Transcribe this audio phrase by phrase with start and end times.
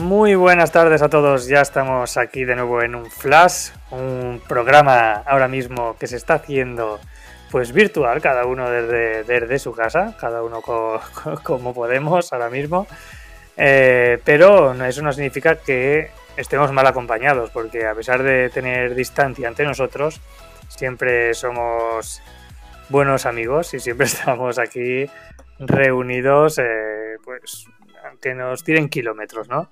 [0.00, 5.22] Muy buenas tardes a todos, ya estamos aquí de nuevo en un Flash, un programa
[5.26, 7.00] ahora mismo que se está haciendo
[7.50, 12.50] pues virtual, cada uno desde, desde su casa, cada uno co- co- como podemos ahora
[12.50, 12.86] mismo,
[13.56, 19.48] Eh, pero eso no significa que estemos mal acompañados, porque a pesar de tener distancia
[19.48, 20.20] entre nosotros,
[20.68, 22.22] siempre somos
[22.88, 25.06] buenos amigos y siempre estamos aquí
[25.58, 27.66] reunidos, eh, pues
[28.04, 29.70] aunque nos tiren kilómetros, ¿no?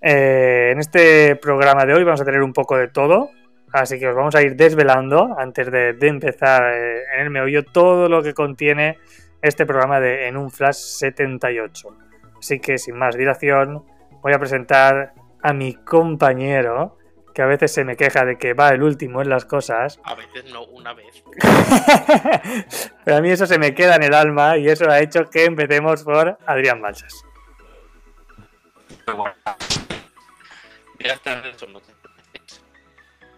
[0.00, 3.30] Eh, en este programa de hoy vamos a tener un poco de todo,
[3.72, 7.64] así que os vamos a ir desvelando antes de, de empezar eh, en el meollo
[7.64, 8.98] todo lo que contiene
[9.42, 12.05] este programa de En un Flash 78.
[12.38, 13.84] Así que sin más dilación,
[14.22, 16.98] voy a presentar a mi compañero,
[17.34, 20.14] que a veces se me queja de que va el último en las cosas, A
[20.14, 21.22] veces no, una vez.
[23.04, 25.44] pero a mí eso se me queda en el alma y eso ha hecho que
[25.44, 27.24] empecemos por Adrián Balsas.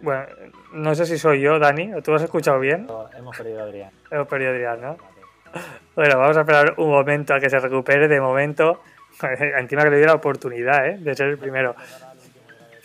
[0.01, 0.27] Bueno,
[0.73, 2.87] no sé si soy yo, Dani, ¿tú lo has escuchado bien?
[3.17, 3.91] Hemos perdido a Adrián.
[4.11, 5.18] Hemos perdido a Adrián, ¿no?
[5.95, 8.07] Bueno, vamos a esperar un momento a que se recupere.
[8.09, 8.83] De momento,
[9.59, 10.97] encima que le dio la oportunidad ¿eh?
[10.99, 11.75] de ser el primero.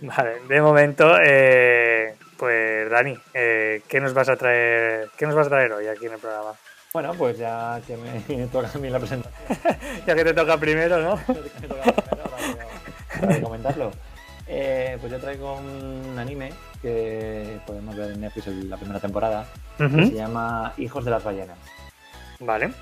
[0.00, 5.08] Vale, de momento, eh, pues Dani, eh, ¿qué nos vas a traer?
[5.16, 6.52] ¿Qué nos vas a traer hoy aquí en el programa?
[6.92, 9.42] Bueno, pues ya que me toca a mí la presentación,
[10.06, 11.16] Ya que te toca primero, ¿no?
[11.16, 13.90] me toca primero, ahora voy a- voy a comentarlo.
[14.48, 19.46] Eh, pues yo traigo un anime que podemos ver en Netflix en la primera temporada,
[19.76, 21.58] que se llama Hijos de las Ballenas.
[22.40, 22.72] Vale.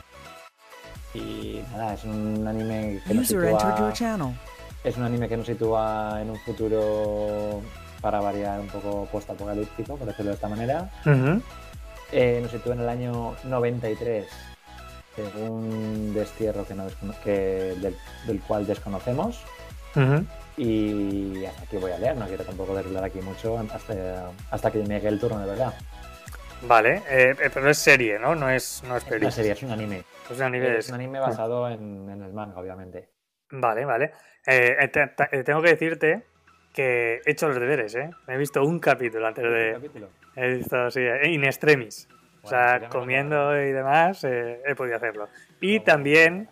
[1.15, 4.34] Y nada, es un anime que nos sitúa, your channel.
[4.84, 7.62] es un anime que nos sitúa en un futuro
[8.00, 10.91] para variar un poco post-apocalíptico, por decirlo de esta manera.
[11.05, 11.43] Ujú,
[12.12, 14.26] Eh, nos sitúa en el año 93,
[15.16, 16.84] según un destierro que no
[17.25, 19.41] que del, del cual desconocemos.
[19.97, 20.25] ujú.
[20.56, 24.78] Y hasta aquí voy a leer, no quiero tampoco desvelar aquí mucho hasta, hasta que
[24.78, 25.75] me llegue el turno de verdad.
[26.62, 28.34] Vale, eh, eh, pero es serie, ¿no?
[28.34, 29.25] No es, no es Es peli.
[29.27, 30.05] una serie, es un anime.
[30.31, 30.78] Es un anime.
[30.78, 33.11] Es un anime basado en, en el manga, obviamente.
[33.50, 34.12] Vale, vale.
[34.47, 36.25] Eh, eh, te- te- tengo que decirte
[36.73, 38.11] que he hecho los deberes, ¿eh?
[38.27, 39.73] Me he visto un capítulo antes ¿Un de...
[39.75, 40.09] capítulo?
[40.34, 42.09] He visto, sí, in extremis.
[42.43, 45.28] O sea, lo comiendo y demás, eh, he podido hacerlo.
[45.61, 46.49] Y también,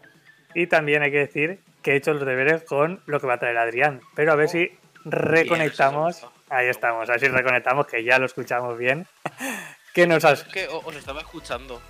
[0.52, 3.38] y también hay que decir que he hecho los deberes con lo que va a
[3.38, 4.00] traer Adrián.
[4.16, 6.26] Pero a ver si reconectamos.
[6.48, 9.06] Ahí estamos, a ver si reconectamos, que ya lo escuchamos bien.
[9.94, 10.40] ¿Qué nos has...?
[10.40, 11.80] Es que os estaba escuchando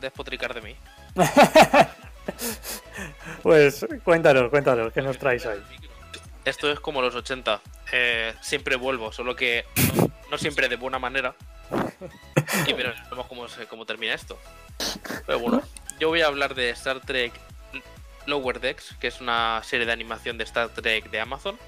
[0.00, 0.76] despotricar de mí.
[3.42, 5.58] Pues cuéntanos, cuéntanos, ¿qué nos traes hoy?
[6.46, 7.60] Esto es como los 80.
[7.92, 11.34] Eh, siempre vuelvo, solo que no, no siempre de buena manera.
[12.66, 14.38] Y pero vemos cómo, cómo termina esto.
[15.26, 15.62] Pero bueno,
[15.98, 17.32] yo voy a hablar de Star Trek
[18.26, 21.58] Lower Decks, que es una serie de animación de Star Trek de Amazon.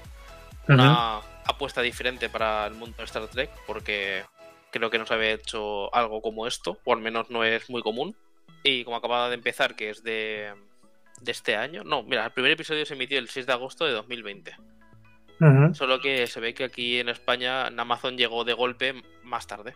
[0.67, 4.23] Una apuesta diferente para el mundo de Star Trek, porque
[4.71, 7.81] creo que no se había hecho algo como esto, o al menos no es muy
[7.81, 8.15] común.
[8.63, 10.53] Y como acababa de empezar, que es de,
[11.21, 11.83] de este año.
[11.83, 14.55] No, mira, el primer episodio se emitió el 6 de agosto de 2020.
[15.39, 15.75] Ujú.
[15.75, 19.75] Solo que se ve que aquí en España en Amazon llegó de golpe más tarde.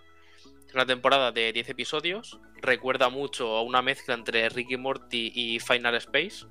[0.68, 2.40] Es una temporada de 10 episodios.
[2.62, 6.46] Recuerda mucho a una mezcla entre Ricky Morty y Final Space.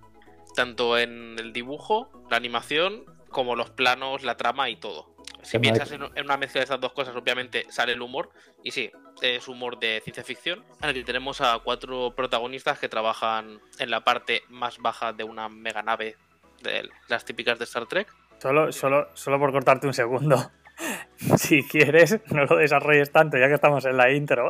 [0.60, 5.16] Tanto en el dibujo, la animación, como los planos, la trama y todo.
[5.40, 8.28] Si Qué piensas en una mezcla de estas dos cosas, obviamente sale el humor.
[8.62, 8.90] Y sí,
[9.22, 10.62] es humor de ciencia ficción.
[10.82, 15.80] Aquí tenemos a cuatro protagonistas que trabajan en la parte más baja de una mega
[15.80, 16.18] nave
[16.62, 18.14] de las típicas de Star Trek.
[18.36, 20.50] Solo, solo, solo por cortarte un segundo.
[21.36, 24.48] Si quieres, no lo desarrolles tanto, ya que estamos en la intro.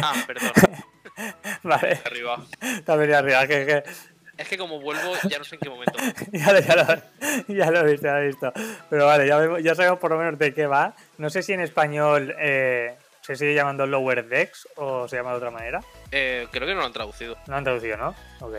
[0.00, 0.52] Ah, perdón,
[1.64, 2.44] vale, arriba.
[2.86, 3.82] venido arriba, que, que
[4.38, 5.92] Es que como vuelvo, ya no sé en qué momento.
[6.32, 8.52] ya, lo, ya, lo, ya lo he visto, ya lo he visto.
[8.88, 10.94] Pero vale, ya, vemos- ya sabemos por lo menos de qué va.
[11.18, 15.36] No sé si en español eh, se sigue llamando Lower Decks o se llama de
[15.38, 15.80] otra manera.
[16.12, 17.36] Eh, creo que no lo han traducido.
[17.48, 18.14] No han traducido, ¿no?
[18.40, 18.54] Ok.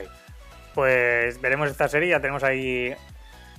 [0.75, 2.93] Pues veremos esta serie, ya tenemos ahí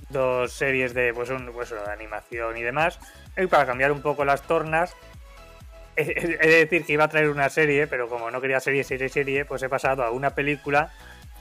[0.09, 2.99] dos series de, pues, un, pues, de animación y demás.
[3.35, 4.93] Y para cambiar un poco las tornas,
[5.95, 9.09] he de decir que iba a traer una serie, pero como no quería serie, serie,
[9.09, 10.91] serie, pues he pasado a una película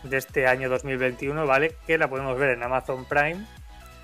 [0.02, 1.74] de este año 2021, ¿vale?
[1.86, 3.44] Que la podemos ver en Amazon Prime,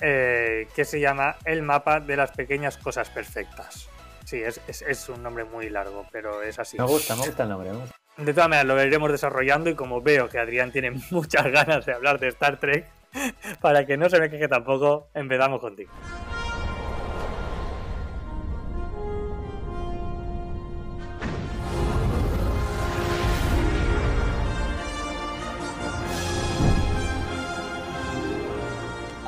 [0.01, 3.89] eh, que se llama El mapa de las pequeñas cosas perfectas.
[4.25, 6.77] Sí, es, es- es un nombre muy largo, pero es así.
[6.79, 7.71] Me gusta, me gusta el nombre.
[7.71, 7.97] me gusta.
[8.17, 11.93] De todas maneras, lo iremos desarrollando y como veo que Adrián tiene muchas ganas de
[11.95, 12.87] hablar de Star Trek,
[13.61, 15.91] para que no se me queje tampoco, empezamos contigo.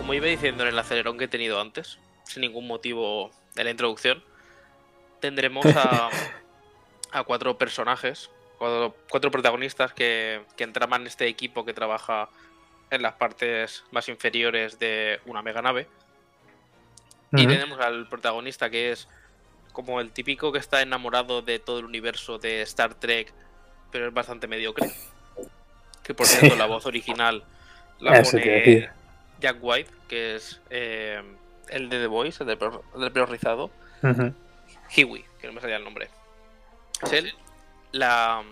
[0.08, 3.68] Como iba diciendo en el acelerón que he tenido antes, sin ningún motivo de la
[3.68, 4.24] introducción,
[5.20, 6.08] tendremos a,
[7.12, 12.30] a cuatro personajes, cuatro, cuatro protagonistas que, que entraman este equipo que trabaja
[12.90, 15.86] en las partes más inferiores de una mega nave.
[17.32, 19.08] Y tenemos al protagonista que es
[19.74, 23.30] como el típico que está enamorado de todo el universo de Star Trek,
[23.92, 24.90] pero es bastante mediocre.
[26.02, 27.44] Que por cierto, la voz original
[28.00, 28.97] la Eso pone
[29.40, 31.22] Jack White, que es eh,
[31.68, 33.70] el de The Voice, el del pelo, el del pelo rizado.
[34.02, 34.32] Ujú.
[34.96, 36.08] Hiwi, que no me salía el nombre.
[37.02, 37.34] Es él.
[37.92, 38.42] La...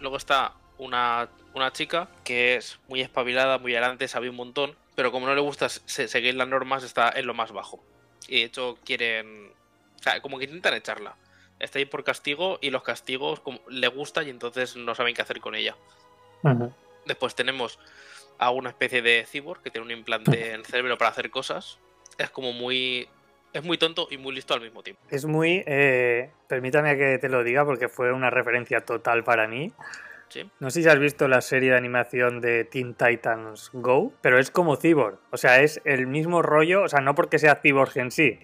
[0.00, 5.12] Luego está una, una chica que es muy espabilada, muy adelante, sabe un montón, pero
[5.12, 7.82] como no le gusta se- seguir las normas, está en lo más bajo.
[8.26, 9.52] Y de hecho quieren...
[10.00, 11.14] O sea, como que intentan echarla.
[11.60, 15.22] Está ahí por castigo y los castigos como, le gustan y entonces no saben qué
[15.22, 15.76] hacer con ella.
[17.06, 17.78] Después tenemos
[18.38, 21.78] a una especie de cyborg que tiene un implante en el cerebro para hacer cosas.
[22.18, 23.08] Es como muy...
[23.52, 25.02] Es muy tonto y muy listo al mismo tiempo.
[25.10, 25.62] Es muy...
[25.66, 29.72] eh, permítame que te lo diga porque fue una referencia total para mí.
[30.28, 30.50] ¿sí?
[30.58, 34.50] No sé si has visto la serie de animación de Teen Titans Go, pero es
[34.50, 35.18] como Cyborg.
[35.30, 38.38] O sea, es el mismo rollo, o sea, no porque sea Cyborg en sí,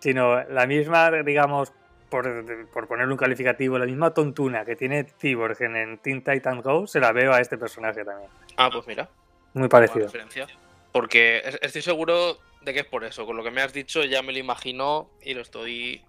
[0.00, 1.72] sino la misma, digamos,
[2.08, 2.26] por,
[2.72, 6.86] por ponerle un calificativo, la misma tontuna que tiene Cyborg en, en Teen Titans Go,
[6.86, 8.28] se la veo a este personaje también.
[8.56, 9.08] Ah, pues mira.
[9.54, 10.06] Muy parecido.
[10.06, 10.46] referencia.
[10.92, 13.26] Porque es- estoy seguro de que es por eso.
[13.26, 16.02] Con lo que me has dicho ya me lo imagino y lo estoy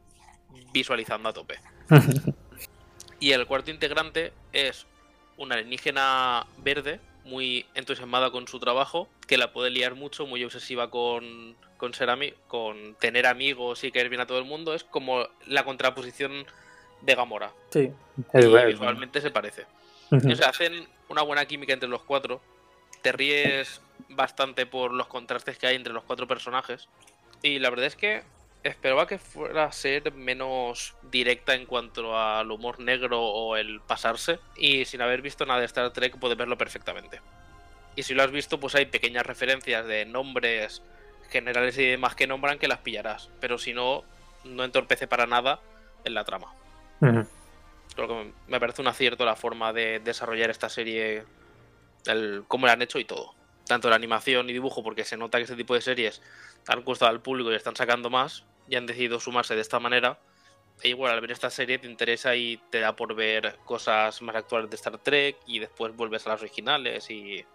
[0.74, 1.60] visualizando a tope.
[3.20, 4.88] Y el cuarto integrante es
[5.38, 10.90] una alienígena verde, muy entusiasmada con su trabajo, que la puede liar mucho, muy obsesiva
[10.90, 12.10] con, con ser
[12.48, 14.74] con tener amigos y querer bien a todo el mundo.
[14.74, 16.48] Es como la contraposición
[17.02, 17.52] de Gamora.
[17.70, 17.92] sí,
[18.34, 18.68] Y es bueno.
[18.68, 19.68] visualmente se parece.
[20.10, 20.32] Ujú.
[20.32, 22.42] O sea, hacen una buena química entre los cuatro.
[23.02, 26.88] Te ríes bastante por los contrastes que hay entre los cuatro personajes.
[27.42, 28.24] Y la verdad es que
[28.64, 34.40] esperaba que fuera a ser menos directa en cuanto al humor negro o el pasarse.
[34.56, 37.22] Y sin haber visto nada de Star Trek puedes verlo perfectamente.
[37.96, 40.82] Y si lo has visto, pues hay pequeñas referencias de nombres
[41.30, 43.30] generales y demás que nombran que las pillarás.
[43.40, 44.04] Pero si no,
[44.44, 45.60] no entorpece para nada
[46.04, 46.54] en la trama.
[47.00, 51.24] Creo que me parece un acierto la forma de desarrollar esta serie,
[52.06, 53.34] el, cómo la han hecho y todo.
[53.68, 56.22] Tanto la animación y dibujo, porque se nota que este tipo de series
[56.68, 60.18] han gustado al público y están sacando más, y han decidido sumarse de esta manera.
[60.84, 64.36] E igual al ver esta serie te interesa y te da por ver cosas más
[64.36, 67.46] actuales de Star Trek y después vuelves a las originales y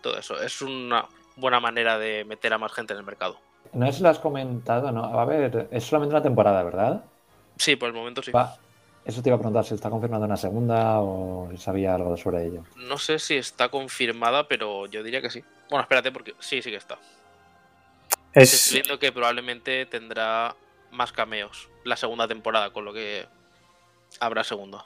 [0.00, 0.42] todo eso.
[0.42, 1.06] Es una
[1.36, 3.38] buena manera de meter a más gente en el mercado.
[3.72, 5.04] No sé si lo has comentado, ¿no?
[5.04, 7.04] A ver, es solamente una temporada, ¿verdad?
[7.56, 8.32] Sí, por el momento sí.
[8.32, 8.56] Va,
[9.06, 12.44] Eso te iba a preguntar si está confirmando una segunda o si sabía algo sobre
[12.44, 12.64] ello.
[12.76, 15.44] No sé si está confirmada, pero yo diría que sí.
[15.70, 16.98] Bueno, espérate, porque sí, sí que está.
[18.32, 20.56] Es, Estoy viendo que probablemente tendrá
[20.90, 23.26] más cameos la segunda temporada, con lo que
[24.20, 24.84] habrá segunda.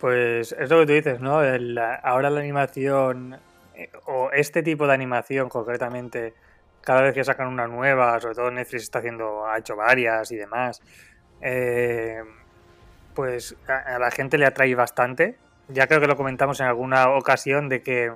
[0.00, 1.42] Pues es lo que tú dices, ¿no?
[1.42, 3.38] El- ahora la animación,
[3.74, 6.34] eh, o este tipo de animación concretamente,
[6.80, 10.36] cada vez que sacan una nueva, sobre todo Netflix está haciendo, ha hecho varias y
[10.36, 10.80] demás,
[11.42, 12.20] eh,
[13.18, 15.36] pues a, a la gente le atrae bastante.
[15.66, 18.12] Ya creo que lo comentamos en alguna ocasión de que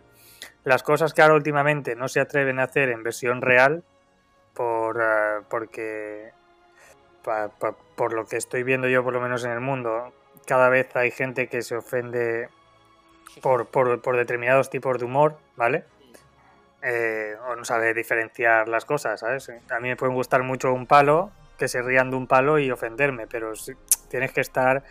[0.63, 3.83] las cosas que ahora últimamente no se atreven a hacer en versión real,
[4.55, 6.31] por, eh, porque
[7.25, 10.13] pa- pa- por lo que estoy viendo yo por lo menos en el mundo,
[10.47, 12.49] cada vez hay gente que se ofende
[13.43, 15.83] por, por- por determinados tipos de humor, ¿vale?
[16.81, 19.49] Eh, o no sabe diferenciar las cosas, ¿sabes?
[19.69, 22.71] A mí me pueden gustar mucho un palo, que se rían de un palo y
[22.71, 23.73] ofenderme, pero sí-
[24.13, 24.85] tienes que estar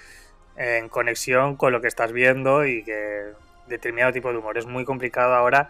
[0.58, 3.28] en conexión con lo que estás viendo y que
[3.68, 4.58] determinado tipo de humor.
[4.58, 5.70] Es muy complicado ahora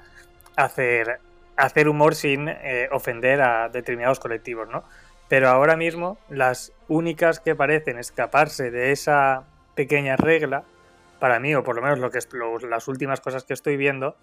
[0.55, 1.20] hacer,
[1.58, 4.84] hacer humor sin eh, ofender a determinados colectivos, ¿no?
[5.27, 9.43] Pero ahora mismo las únicas que parecen escaparse de esa
[9.75, 10.63] pequeña regla,
[11.20, 12.27] para mí, o por lo menos lo que es,
[12.67, 14.15] las últimas cosas que estoy viendo,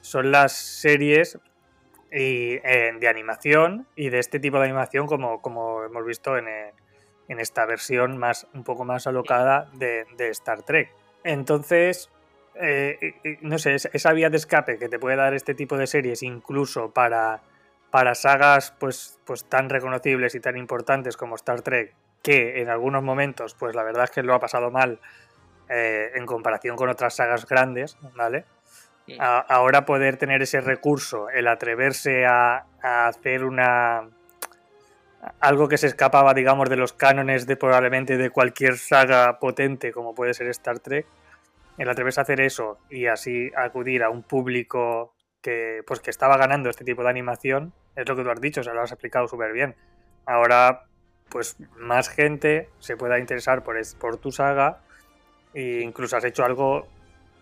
[0.00, 1.38] son las series
[2.10, 6.72] eh, de animación y de este tipo de animación como, como hemos visto en, eh,
[7.28, 10.90] en esta versión más un poco más alocada de, de Star Trek.
[11.24, 12.10] Entonces,
[12.54, 15.54] eh, eh, eh, no sé, es- esa vía de escape que te puede dar este
[15.54, 17.40] tipo de series incluso para,
[17.90, 23.02] para sagas pues, pues tan reconocibles y tan importantes como Star Trek, que en algunos
[23.02, 25.00] momentos, pues la verdad es que lo ha pasado mal
[25.68, 28.44] eh, en comparación con otras sagas grandes, ¿vale?
[29.18, 34.08] A- ahora poder tener ese recurso, el atreverse a, a hacer una
[35.40, 40.14] algo que se escapaba, digamos, de los cánones de probablemente de cualquier saga potente como
[40.14, 41.06] puede ser Star Trek,
[41.78, 46.36] el atreverse a hacer eso y así acudir a un público que pues que estaba
[46.36, 48.92] ganando este tipo de animación, es lo que tú has dicho, o sea, lo has
[48.92, 49.74] explicado súper bien.
[50.26, 50.84] Ahora,
[51.30, 54.80] pues más gente se pueda interesar por, es- por tu saga
[55.54, 56.86] e incluso has hecho algo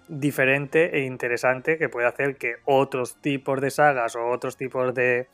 [0.09, 5.29] diferente e interesante que puede hacer que otros tipos de sagas o otros tipos de,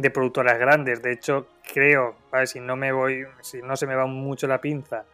[0.00, 2.46] de productoras grandes, de hecho creo, ¿vale?
[2.46, 5.04] si no me voy, si no se me va mucho la pinza,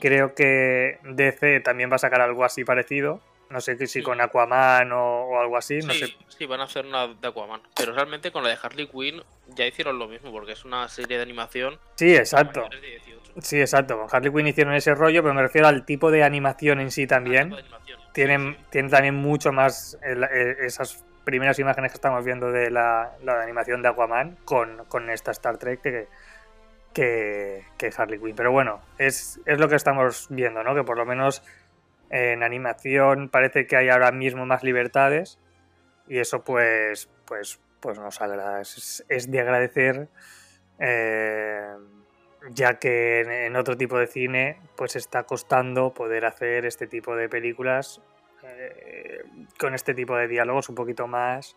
[0.00, 3.20] creo que DC también va a sacar algo así parecido,
[3.50, 6.64] no sé si con Aquaman o, o algo así, no sí, sé, sí, van a
[6.64, 7.62] hacer una de Aquaman.
[7.74, 11.16] Pero realmente con la de Harley Quinn ya hicieron lo mismo, porque es una serie
[11.16, 11.78] de animación.
[11.94, 12.60] sí, exacto.
[12.60, 13.32] para mayores de 18.
[13.40, 13.96] Sí, exacto.
[13.98, 17.06] Con Harley Quinn hicieron ese rollo, pero me refiero al tipo de animación en sí
[17.06, 17.54] también.
[17.86, 18.64] Sí, Tienen, sí.
[18.70, 23.42] tienen también mucho más el- eh, esas primeras imágenes que estamos viendo de la, la
[23.42, 26.08] animación de Aquaman con, con esta Star Trek que,
[27.76, 28.34] que, Harley Quinn.
[28.34, 30.74] Pero bueno, es, es lo que estamos viendo, ¿no?
[30.74, 31.42] Que por lo menos
[32.08, 35.38] en animación parece que hay ahora mismo más libertades
[36.06, 38.62] y eso pues, pues, pues nos agrada.
[38.62, 40.08] Es, de agradecer.
[40.78, 41.74] eh,
[42.52, 47.28] ya que en otro tipo de cine pues está costando poder hacer este tipo de
[47.28, 48.00] películas
[48.48, 49.22] eh,
[49.58, 51.56] con este tipo de diálogos un poquito más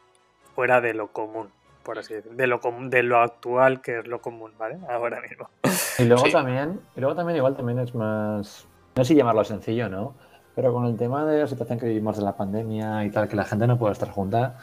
[0.55, 1.50] fuera de lo común
[1.83, 4.77] por así decirlo, de lo común, de lo actual que es lo común, ¿vale?
[4.89, 5.50] Ahora mismo.
[5.98, 6.31] Y luego Sí.
[6.31, 10.13] también, y luego también igual también es más, no sé si llamarlo sencillo, ¿no?
[10.53, 13.36] Pero con el tema de la situación que vivimos de la pandemia y tal, que
[13.36, 14.57] la gente no puede estar junta,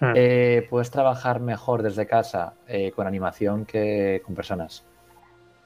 [0.00, 0.12] Mm.
[0.14, 4.84] eh, puedes trabajar mejor desde casa eh, con animación que con personas.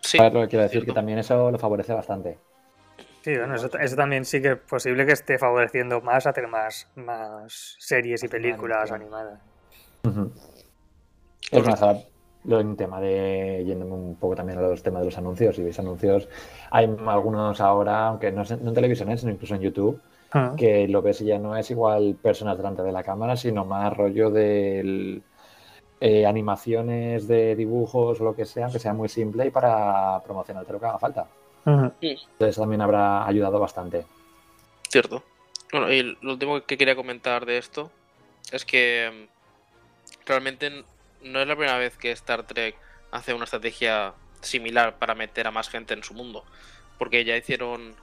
[0.02, 0.83] Sí, ¿Sabes lo que quiero decir?
[0.83, 0.92] cierto.
[0.92, 2.38] Que también eso lo favorece bastante.
[3.23, 6.88] Sí, bueno, eso, eso también sí que es posible que esté favoreciendo más hacer más,
[6.97, 9.41] más series y películas Animadas.
[11.50, 12.07] Es más,
[12.45, 15.62] lo en tema de, yéndome un poco también a los temas de los anuncios, y
[15.62, 16.29] veis anuncios,
[16.71, 19.17] hay algunos ahora, aunque no, en televisión, ¿eh?
[19.17, 20.00] sino incluso en YouTube,
[20.35, 20.55] Mm.
[20.57, 23.95] que lo ves y ya no es igual personas delante de la cámara, sino más
[23.95, 25.21] rollo de
[26.26, 30.81] animaciones de dibujos o lo que sea, que sea muy simple y para promocionarte lo
[30.81, 31.26] que haga falta.
[31.64, 31.92] Ujú.
[32.00, 34.04] Entonces también habrá ayudado bastante.
[34.88, 35.23] Cierto.
[35.71, 37.90] Bueno, y lo último que quería comentar de esto
[38.50, 40.85] es que mm, realmente
[41.23, 42.76] no es la primera vez que Star Trek
[43.11, 46.45] hace una estrategia similar para meter a más gente en su mundo.
[46.99, 47.95] Porque ya hicieron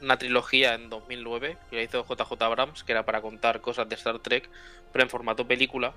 [0.00, 3.96] una trilogía en 2009 que la hizo JJ Abrams, que era para contar cosas de
[3.96, 4.48] Star Trek,
[4.92, 5.92] pero en formato película.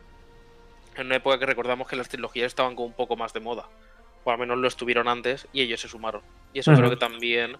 [0.95, 3.69] En una época que recordamos que las trilogías estaban como un poco más de moda.
[4.23, 6.21] O al menos lo estuvieron antes y ellos se sumaron.
[6.53, 7.57] Y eso creo que también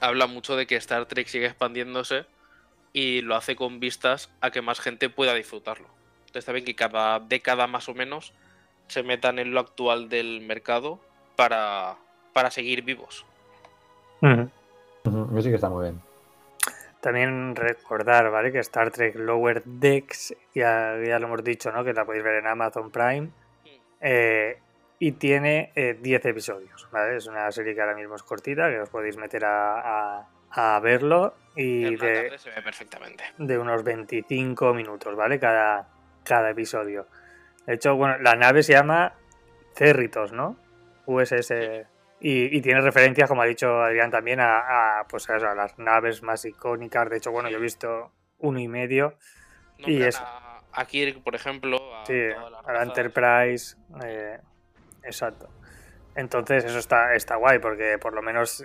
[0.00, 2.24] habla mucho de que Star Trek sigue expandiéndose
[2.92, 5.88] y lo hace con vistas a que más gente pueda disfrutarlo.
[6.20, 8.32] Entonces está bien que cada década más o menos
[8.88, 11.00] se metan en lo actual del mercado
[11.36, 11.96] para,
[12.32, 13.24] para seguir vivos.
[14.22, 16.00] Eso sí que está muy bien.
[17.00, 18.50] También recordar, ¿vale?
[18.50, 21.84] Que Star Trek Lower Decks, ya, ya lo hemos dicho, ¿no?
[21.84, 23.28] Que la podéis ver en Amazon Prime.
[24.00, 24.58] eh,
[24.98, 27.16] y tiene eh, 10 episodios, ¿vale?
[27.16, 30.80] Es una serie que ahora mismo es cortita, que os podéis meter a, a- a
[30.80, 31.34] verlo.
[31.54, 33.24] Y de, tarde se ve perfectamente.
[33.38, 35.38] de unos 25 minutos, ¿vale?
[35.38, 35.88] Cada,
[36.24, 37.06] cada episodio.
[37.66, 39.14] De hecho, bueno, la nave se llama
[39.74, 40.56] Cerritos, ¿no?
[41.06, 41.52] USS.
[42.20, 46.22] Y, y tiene referencias, como ha dicho Adrián también, a, a, pues a, las naves
[46.22, 47.10] más icónicas.
[47.10, 49.18] De hecho, bueno, yo he visto uno y medio.
[49.78, 50.22] Y Nombran es-
[50.72, 52.82] a, Kirk, por ejemplo, a, Sí, a la.
[52.82, 53.76] Enterprise.
[54.04, 54.38] eh,
[55.06, 55.48] exacto.
[56.14, 58.64] Entonces, eso está, está guay, porque por lo menos.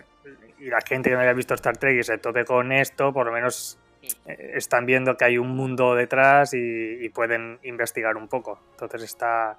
[0.59, 3.25] Y la gente que no haya visto Star Trek y se tope con esto, por
[3.25, 3.77] lo menos
[4.25, 6.57] eh, están viendo que hay un mundo detrás y,
[7.03, 8.59] y pueden investigar un poco.
[8.71, 9.57] Entonces, está,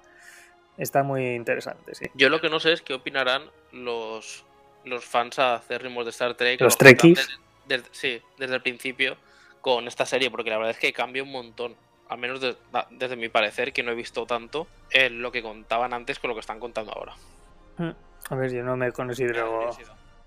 [0.77, 2.05] está muy interesante, sí.
[2.15, 4.43] Yo lo que no sé es qué opinarán los,
[4.85, 6.61] los fans acérrimos de Star Trek.
[6.61, 7.39] Los trekkies.
[7.67, 9.17] Desde- sí, desde el principio
[9.61, 11.75] con esta serie, porque la verdad es que cambia un montón.
[12.09, 12.55] Al menos de-
[12.91, 16.35] desde mi parecer, que no he visto tanto en lo que contaban antes con lo
[16.35, 17.13] que están contando ahora.
[18.29, 19.69] A ver, yo no me considero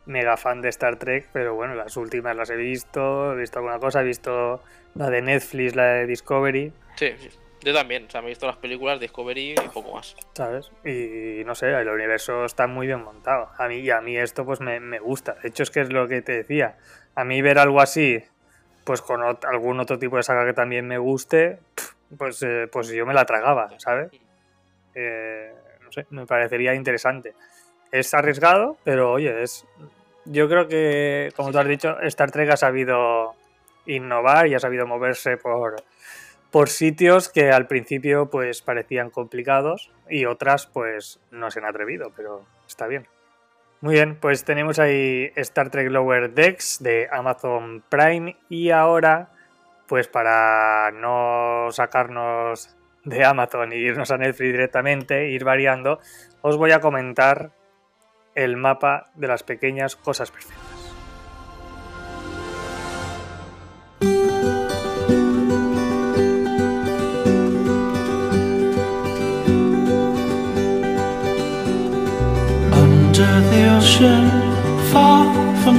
[0.06, 3.78] mega fan de Star Trek, pero bueno, las últimas las he visto, he visto alguna
[3.78, 4.62] cosa, he visto
[4.94, 7.28] la de Netflix, la de Discovery, Sí, sí.
[7.62, 8.04] Yo también.
[8.06, 10.14] O sea, me he visto las películas, Discovery y poco más.
[10.34, 10.70] ¿sabes?
[10.84, 13.50] Y no sé, el universo está muy bien montado.
[13.58, 15.34] A mí, y a mí esto pues me, me gusta.
[15.42, 16.76] De hecho, es que es lo que te decía.
[17.16, 18.22] A mí ver algo así,
[18.86, 21.58] pues con algún otro tipo de saga que también me guste,
[22.16, 24.12] pues, eh, pues yo me la tragaba, ¿sabes?
[24.94, 25.52] Eh,
[25.82, 27.34] no sé, me parecería interesante.
[27.90, 29.66] Es arriesgado, pero oye, es,
[30.24, 33.34] yo creo que, como tú has dicho, Star Trek ha sabido
[33.86, 35.82] innovar y ha sabido moverse por,
[36.52, 42.12] por sitios que al principio pues parecían complicados y otras pues no se han atrevido,
[42.16, 43.08] pero está bien.
[43.80, 49.30] Muy bien, pues tenemos ahí Star Trek Lower Decks de Amazon Prime y ahora
[49.86, 56.00] pues para no sacarnos de Amazon e irnos a Netflix directamente, ir variando,
[56.42, 57.52] os voy a comentar
[58.34, 60.75] el mapa de las pequeñas cosas perfectas.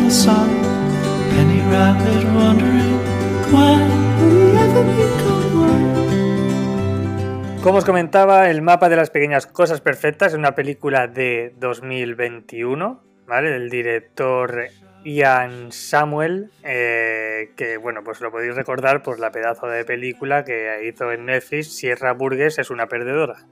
[0.08, 0.50] The sun,
[1.32, 2.98] penny rabbit wondering
[3.52, 5.88] we ever become one?
[7.62, 13.04] Como os comentaba, el mapa de las pequeñas cosas perfectas es una película de 2021,
[13.28, 13.50] ¿vale?
[13.50, 14.70] Del director
[15.04, 20.88] Ian Samuel, eh, que bueno, pues lo podéis recordar por la pedazo de película que
[20.88, 23.46] hizo en Netflix, Sierra Burgess es una perdedora.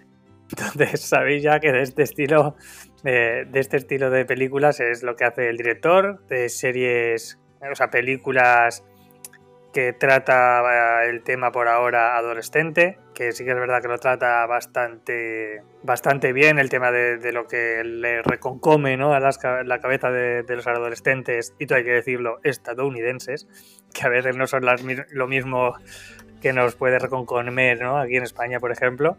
[0.50, 2.56] Entonces sabéis ya que de este estilo
[3.02, 7.38] de, este estilo de películas es lo que hace el director, de series,
[7.70, 8.84] o sea, películas
[9.72, 13.98] que trata eh, el tema por ahora adolescente, que sí que es verdad que lo
[13.98, 19.14] trata bastante, bastante bien, el tema de, lo que le reconcome ¿no?
[19.14, 23.48] a las la cabeza de, los adolescentes, y todo hay que decirlo, estadounidenses,
[23.94, 25.74] que a veces no son las, lo mismo
[26.40, 27.98] que nos puede reconcomer ¿no?
[27.98, 29.16] aquí en España, por ejemplo.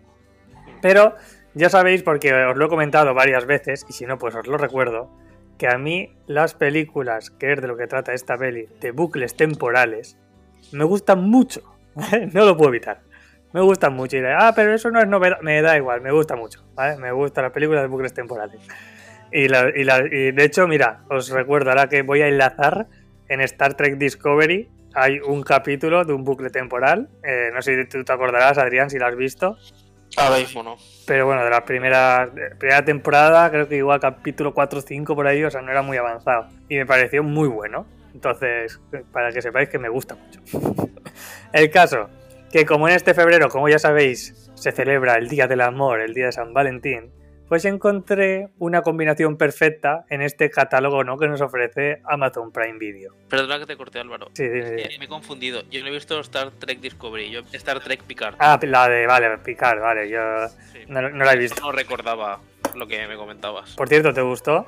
[0.82, 1.16] Pero
[1.56, 4.58] ya sabéis, porque os lo he comentado varias veces, y si no, pues os lo
[4.58, 5.10] recuerdo,
[5.58, 9.36] que a mí las películas, que es de lo que trata esta peli, de bucles
[9.36, 10.18] temporales,
[10.72, 11.62] me gustan mucho.
[12.34, 13.02] No lo puedo evitar.
[13.54, 14.16] Me gustan mucho.
[14.18, 15.38] Y diré, ah, pero eso no es novedad.
[15.42, 16.66] Me da igual, me gusta mucho.
[16.74, 16.98] ¿vale?
[16.98, 18.60] Me gustan las películas de bucles temporales.
[19.32, 22.88] Y, la- y la- y de hecho, mira, os recuerdo ahora que voy a enlazar
[23.30, 24.70] en Star Trek Discovery.
[24.96, 27.10] Hay un capítulo de un bucle temporal.
[27.24, 29.56] eh, no sé si tú te acordarás, Adrián, si lo has visto.
[30.18, 30.78] Ahora mismo no.
[31.06, 35.16] Pero bueno, de la primera, de primera temporada, creo que igual capítulo 4 o 5
[35.16, 36.48] por ahí, o sea, no era muy avanzado.
[36.70, 37.86] Y me pareció muy bueno.
[38.14, 38.80] Entonces,
[39.12, 40.40] para que sepáis que me gusta mucho.
[41.54, 42.10] el caso,
[42.52, 46.14] que como en este febrero, como ya sabéis, se celebra el Día del Amor, el
[46.14, 47.12] Día de San Valentín,
[47.54, 51.20] pues encontré una combinación perfecta en este catálogo ¿no?
[51.20, 53.14] que nos ofrece Amazon Prime Video.
[53.30, 54.30] Perdona que te corté, Álvaro.
[54.34, 54.82] Sí, dime.
[54.82, 55.62] Eh, me he confundido.
[55.70, 58.38] Yo no he visto Star Trek Discovery, yo Star Trek Picard.
[58.40, 60.20] Ah, la de, vale, Picard, vale, yo
[60.72, 60.80] Sí.
[60.88, 61.62] no, no la he visto.
[61.62, 62.40] No recordaba
[62.74, 63.76] lo que me comentabas.
[63.76, 64.66] Por cierto, ¿te gustó?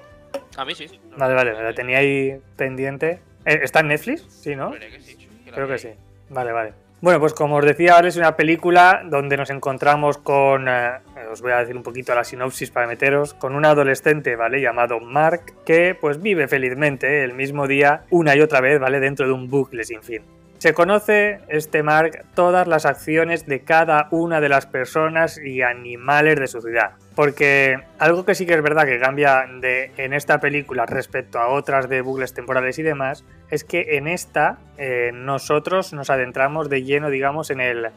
[0.56, 0.86] A mí sí.
[1.17, 3.19] Vale, vale, me la tenía ahí pendiente.
[3.45, 4.28] Eh, ¿Está en Netflix?
[4.30, 4.69] Sí, ¿no?
[4.69, 5.89] Veré que sí, que Creo que sí.
[6.30, 6.74] Vale, vale.
[7.02, 8.10] Bueno, pues como os decía, ¿vale?
[8.10, 10.91] es una película donde nos encontramos con, eh,
[11.36, 14.62] os voy a decir un poquito la sinopsis para meteros, con un adolescente, ¿vale?
[14.62, 19.02] Llamado Mark, que pues vive felizmente el mismo día una y otra vez, ¿vale?
[19.02, 20.21] Dentro de un bucle sin fin.
[20.60, 26.39] Se conoce, este Mark, todas las acciones de cada una de las personas y animales
[26.39, 26.91] de su ciudad.
[27.15, 31.89] Porque algo que sí que es verdad que cambia en esta película respecto a otras
[31.89, 37.10] de bucles temporales y demás, es que en esta eh, nosotros nos adentramos de lleno,
[37.10, 37.89] digamos, en el,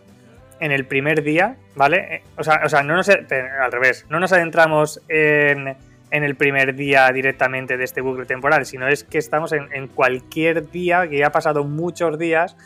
[0.60, 2.16] en el primer día, ¿vale?
[2.16, 5.76] Eh, O sea, o sea no nos, pe- al revés, no nos adentramos en,
[6.10, 9.88] en el primer día directamente de este bucle temporal, sino es que estamos en, en
[9.88, 12.56] cualquier día, que ya ha pasado muchos días,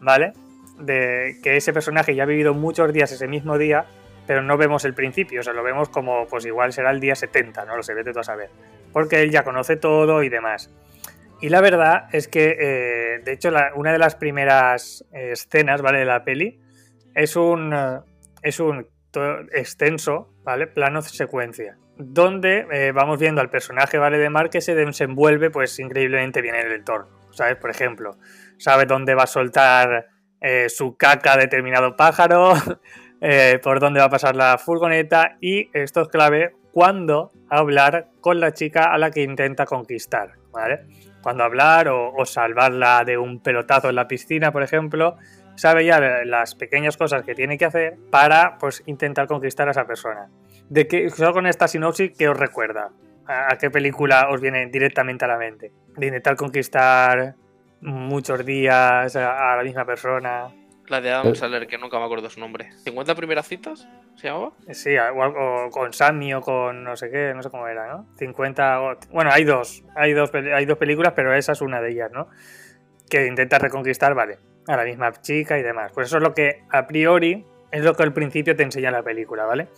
[0.00, 0.32] ¿vale?
[0.78, 3.84] De que ese personaje ya ha vivido muchos días ese mismo día,
[4.26, 7.14] pero no vemos el principio, o sea, lo vemos como, pues igual será el día
[7.16, 8.48] 70, no lo sé, vete tú a saber.
[8.92, 10.70] Porque él ya conoce todo y demás.
[11.40, 15.80] Y la verdad es que, eh, de hecho, la- una de las primeras eh, escenas,
[15.82, 15.98] ¿vale?
[15.98, 16.60] De la peli
[17.14, 18.00] es un, eh,
[18.42, 18.86] es un
[19.52, 20.66] extenso, ¿vale?
[20.66, 24.18] Plano secuencia, donde eh, vamos viendo al personaje, ¿vale?
[24.18, 27.56] De Mark que se desenvuelve, pues, increíblemente bien en el entorno, ¿sabes?
[27.56, 28.16] Por ejemplo,
[28.58, 30.06] sabe dónde va a soltar
[30.40, 32.54] eh, su caca determinado pájaro,
[33.62, 38.54] por dónde va a pasar la furgoneta y esto es clave cuando hablar con la
[38.54, 40.86] chica a la que intenta conquistar, ¿vale?
[41.20, 45.18] Cuando hablar o salvarla de un pelotazo en la piscina, por ejemplo,
[45.56, 49.86] sabe ya las pequeñas cosas que tiene que hacer para pues intentar conquistar a esa
[49.86, 50.28] persona.
[50.68, 52.90] De que solo con esta sinopsis que os recuerda
[53.26, 55.72] a, a qué película os viene directamente a la mente.
[55.96, 57.34] De intentar conquistar
[57.80, 60.48] muchos días a, a la misma persona.
[60.88, 61.34] La de Adam Eh.
[61.36, 62.70] Sandler, que nunca me acuerdo su nombre.
[62.84, 63.88] ¿50 primeras citas?
[64.16, 64.50] ¿Se llamaba?
[64.72, 68.06] Sí, o, o con Sammy o con no sé qué, no sé cómo era, ¿no?
[68.18, 68.80] 50.
[68.82, 69.84] o- Bueno, hay dos.
[69.94, 72.28] Hay dos, hay dos películas, pero esa es una de ellas, ¿no?
[73.08, 75.92] Que intenta reconquistar, vale, a la misma chica y demás.
[75.94, 79.02] Pues eso es lo que a priori es lo que al principio te enseña la
[79.02, 79.68] película, ¿vale?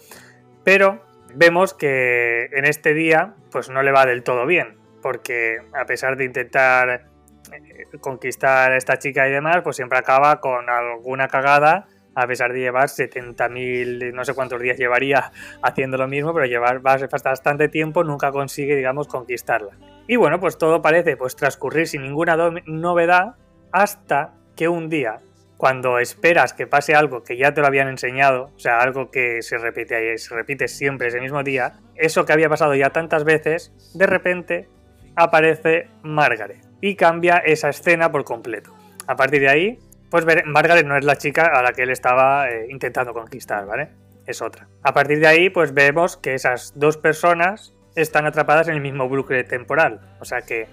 [0.64, 1.02] Pero
[1.34, 4.78] vemos que en este día, pues no le va del todo bien.
[5.02, 7.08] porque a pesar de intentar
[7.52, 12.52] eh, conquistar a esta chica y demás, pues siempre acaba con alguna cagada, a pesar
[12.52, 18.04] de llevar 70.000, no sé cuántos días llevaría haciendo lo mismo, pero llevar bastante tiempo
[18.04, 19.76] nunca consigue, digamos, conquistarla.
[20.06, 23.34] Y bueno, pues todo parece pues transcurrir sin ninguna novedad
[23.72, 25.20] hasta que un día,
[25.56, 29.42] cuando esperas que pase algo que ya te lo habían enseñado, o sea, algo que
[29.42, 33.72] se repite, se repite siempre ese mismo día, eso que había pasado ya tantas veces,
[33.94, 34.68] de repente
[35.14, 38.74] aparece Margaret y cambia esa escena por completo.
[39.06, 39.78] A partir de ahí,
[40.10, 43.88] pues Margaret no es la chica a la que él estaba eh, intentando conquistar, ¿vale?
[44.26, 44.68] Es otra.
[44.82, 49.08] A partir de ahí, pues vemos que esas dos personas están atrapadas en el mismo
[49.08, 50.00] bucle temporal.
[50.20, 50.66] O sea que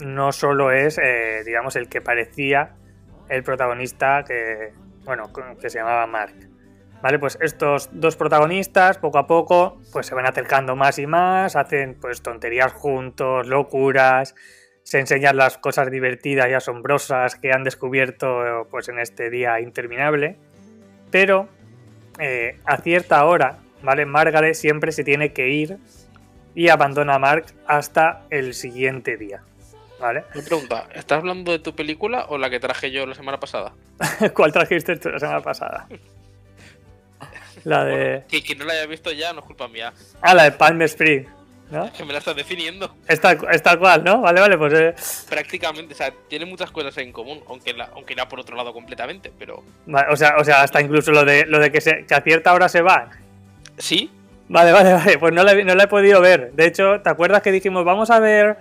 [0.00, 2.74] no solo es, eh, digamos, el que parecía
[3.30, 4.72] el protagonista que,
[5.04, 6.34] bueno, que se llamaba Mark.
[7.02, 11.56] Vale, pues estos dos protagonistas, poco a poco, pues se van acercando más y más,
[11.56, 14.34] hacen pues tonterías juntos, locuras,
[14.82, 20.36] se enseñan las cosas divertidas y asombrosas que han descubierto pues en este día interminable.
[21.10, 21.48] Pero
[22.18, 24.04] eh, a cierta hora, ¿vale?
[24.04, 25.78] Margaret siempre se tiene que ir
[26.54, 29.42] y abandona a Mark hasta el siguiente día.
[30.00, 30.24] ¿Vale?
[30.34, 33.72] Me pregunta, ¿estás hablando de tu película o la que traje yo la semana pasada?
[34.34, 35.86] ¿Cuál trajiste tú la semana pasada?
[37.64, 38.24] La de.
[38.28, 39.92] Que no la haya visto ya no es culpa mía.
[40.22, 41.26] Ah, la de Palm Spring,
[41.70, 41.92] ¿no?
[41.92, 42.96] Que me la estás definiendo.
[43.06, 44.22] Es tal, es tal cual, ¿no?
[44.22, 44.72] Vale, vale, pues.
[44.72, 44.94] eh,
[45.28, 49.30] Prácticamente, o sea, tiene muchas cosas en común, aunque, la, aunque por otro lado completamente,
[49.38, 49.62] pero.
[49.84, 52.22] vale, o, sea, o sea, hasta incluso lo de, lo de que, se, que a
[52.22, 53.10] cierta hora se van.
[53.76, 54.10] Sí,
[54.48, 56.50] Vale, vale, vale, pues no la, he- no la he podido ver.
[56.54, 58.56] De hecho, ¿te acuerdas que dijimos, vamos a ver.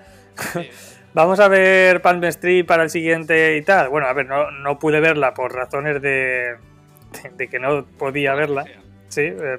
[0.54, 0.70] sí.
[1.14, 3.90] Vamos a ver Palm Street para el siguiente y tal.
[3.90, 6.56] Bueno, a ver, no, no pude verla por razones de,
[7.24, 8.66] de, de que no podía verla.
[9.08, 9.58] Sí, eh,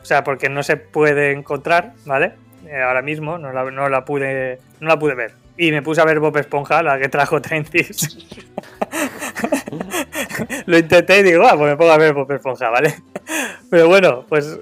[0.00, 2.32] o sea, porque no se puede encontrar, ¿vale?
[2.66, 5.32] Eh, ahora mismo no la, no la pude no la pude ver.
[5.56, 8.36] Y me puse a ver Bob Esponja, la que trajo Trencis.
[10.66, 12.94] Lo intenté y digo, ah, pues me pongo a ver Bob Esponja, ¿vale?
[13.70, 14.58] Pero bueno, pues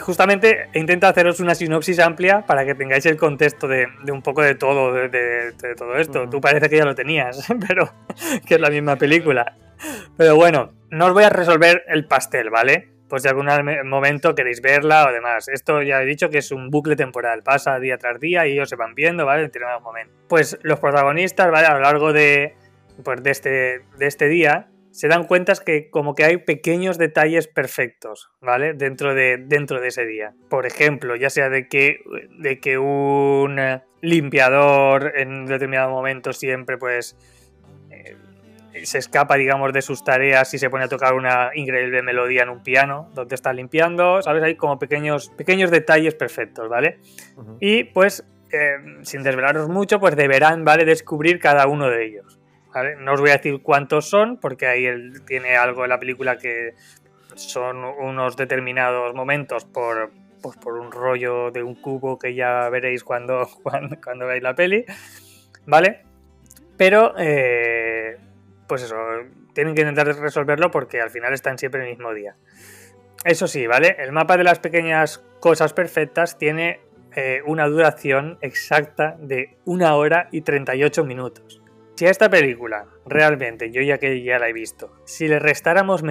[0.00, 4.22] justamente he intentado haceros una sinopsis amplia para que tengáis el contexto de, de un
[4.22, 6.28] poco de todo, de, de- de todo esto.
[6.28, 7.92] Tú parece que ya lo tenías, pero
[8.46, 9.56] que es la misma película.
[10.16, 12.88] Pero bueno, no os voy a resolver el pastel, ¿vale?
[13.08, 13.46] Pues si algún
[13.84, 15.46] momento queréis verla o demás.
[15.48, 18.68] Esto ya he dicho que es un bucle temporal, pasa día tras día y ellos
[18.68, 19.42] se van viendo, ¿vale?
[19.42, 20.14] En determinados momentos.
[20.28, 21.68] Pues los protagonistas, ¿vale?
[21.68, 22.56] A lo largo de,
[23.04, 23.50] pues de, este,
[23.98, 28.72] de este día se dan cuenta que como que hay pequeños detalles perfectos, ¿vale?
[28.72, 30.32] Dentro de, dentro de ese día.
[30.48, 31.98] Por ejemplo, ya sea de que,
[32.38, 37.14] de que un eh, limpiador en un determinado momento siempre pues
[37.90, 38.16] eh,
[38.84, 42.48] se escapa, digamos, de sus tareas y se pone a tocar una increíble melodía en
[42.48, 44.42] un piano donde está limpiando, ¿sabes?
[44.44, 47.00] Hay como pequeños, pequeños detalles perfectos, ¿vale?
[47.60, 50.86] Y pues, eh, sin desvelaros mucho, pues deberán, ¿vale?
[50.86, 52.38] Descubrir cada uno de ellos.
[52.98, 54.86] No os voy a decir cuántos son, porque ahí
[55.26, 56.74] tiene algo en la película que
[57.34, 60.10] son unos determinados momentos por,
[60.42, 63.48] pues por un rollo de un cubo que ya veréis cuando,
[64.02, 64.84] cuando, veáis la peli.
[65.66, 66.04] ¿Vale?
[66.76, 68.18] Pero, eh,
[68.66, 68.96] pues eso,
[69.54, 72.36] tienen que intentar resolverlo porque al final están siempre el mismo día.
[73.24, 73.96] Eso sí, ¿vale?
[73.98, 76.80] El mapa de las pequeñas cosas perfectas tiene
[77.14, 81.62] eh, una duración exacta de una hora y 38 minutos.
[81.96, 86.02] Si a esta película, realmente, yo ya que ya la he visto, si le restáramos,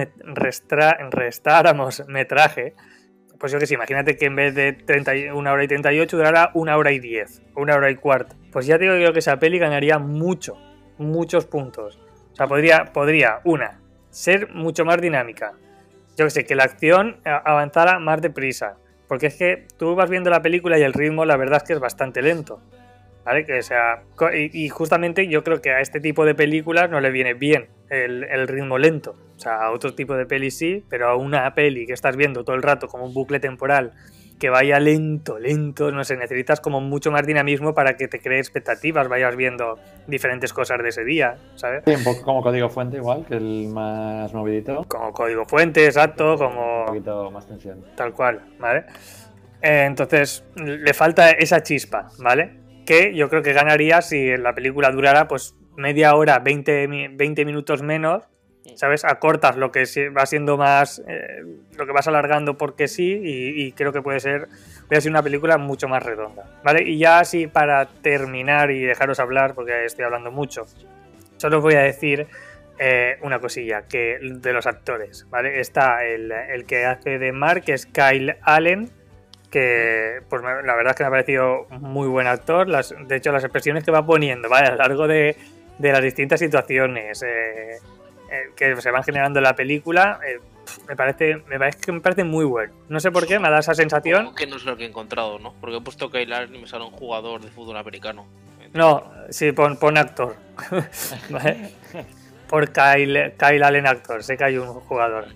[2.08, 2.74] metraje,
[3.38, 6.16] pues yo que sé, imagínate que en vez de 30 y- una hora y 38
[6.16, 8.34] durara una hora y 10, o una hora y cuarto.
[8.50, 10.56] Pues ya te digo que esa peli ganaría mucho,
[10.98, 12.00] muchos puntos.
[12.32, 15.52] O sea, podría, podría, una, ser mucho más dinámica.
[16.16, 18.76] Yo que sé, que la acción avanzara más deprisa.
[19.06, 21.74] Porque es que tú vas viendo la película y el ritmo, la verdad es que
[21.74, 22.60] es bastante lento.
[23.26, 23.44] ¿Vale?
[23.44, 27.00] Que o sea, y, y justamente yo creo que a este tipo de películas no
[27.00, 29.16] le viene bien el, el ritmo lento.
[29.36, 32.44] O sea, a otro tipo de peli sí, pero a una peli que estás viendo
[32.44, 33.92] todo el rato como un bucle temporal
[34.38, 38.38] que vaya lento, lento, no sé, necesitas como mucho más dinamismo para que te cree
[38.38, 41.82] expectativas, vayas viendo diferentes cosas de ese día, ¿sabes?
[41.86, 44.84] Sí, un poco como código fuente igual, que el más movidito.
[44.88, 47.82] Como código fuente, exacto, Un como poquito más tensión.
[47.96, 48.84] tal cual, ¿vale?
[49.62, 52.65] Eh, entonces, le falta esa chispa, ¿vale?
[52.86, 57.44] Que yo creo que ganaría si la película durara pues media hora, 20, mi- 20
[57.44, 58.22] minutos menos,
[58.76, 59.04] ¿sabes?
[59.04, 59.84] Acortas lo que
[60.16, 61.42] va siendo más, eh,
[61.76, 64.48] lo que vas alargando porque sí y, y creo que puede ser,
[64.88, 66.82] puede ser una película mucho más redonda, ¿vale?
[66.84, 70.66] Y ya así para terminar y dejaros hablar, porque estoy hablando mucho,
[71.36, 72.26] solo os voy a decir
[72.78, 75.60] eh, una cosilla, que de los actores, ¿vale?
[75.60, 78.90] Está el, el que hace de Mark, que es Kyle Allen,
[79.50, 82.68] que pues me- la verdad es que me ha parecido muy buen actor.
[82.68, 84.68] Las, de hecho, las expresiones que va poniendo ¿vale?
[84.68, 85.36] a lo largo de,
[85.78, 87.76] de las distintas situaciones eh,
[88.30, 90.40] eh, que se van generando en la película, eh,
[90.88, 92.72] me parece, me parece que me parece muy bueno.
[92.88, 94.24] No sé por qué, me da esa sensación.
[94.26, 95.54] Como que no es lo que he encontrado, ¿no?
[95.60, 98.26] Porque he puesto Kyle Allen y me sale un jugador de fútbol americano.
[98.74, 100.34] No, sí, pon, pon actor.
[101.30, 101.70] ¿Vale?
[102.48, 105.26] Por Kyle, Kyle Allen actor, sé que hay un jugador.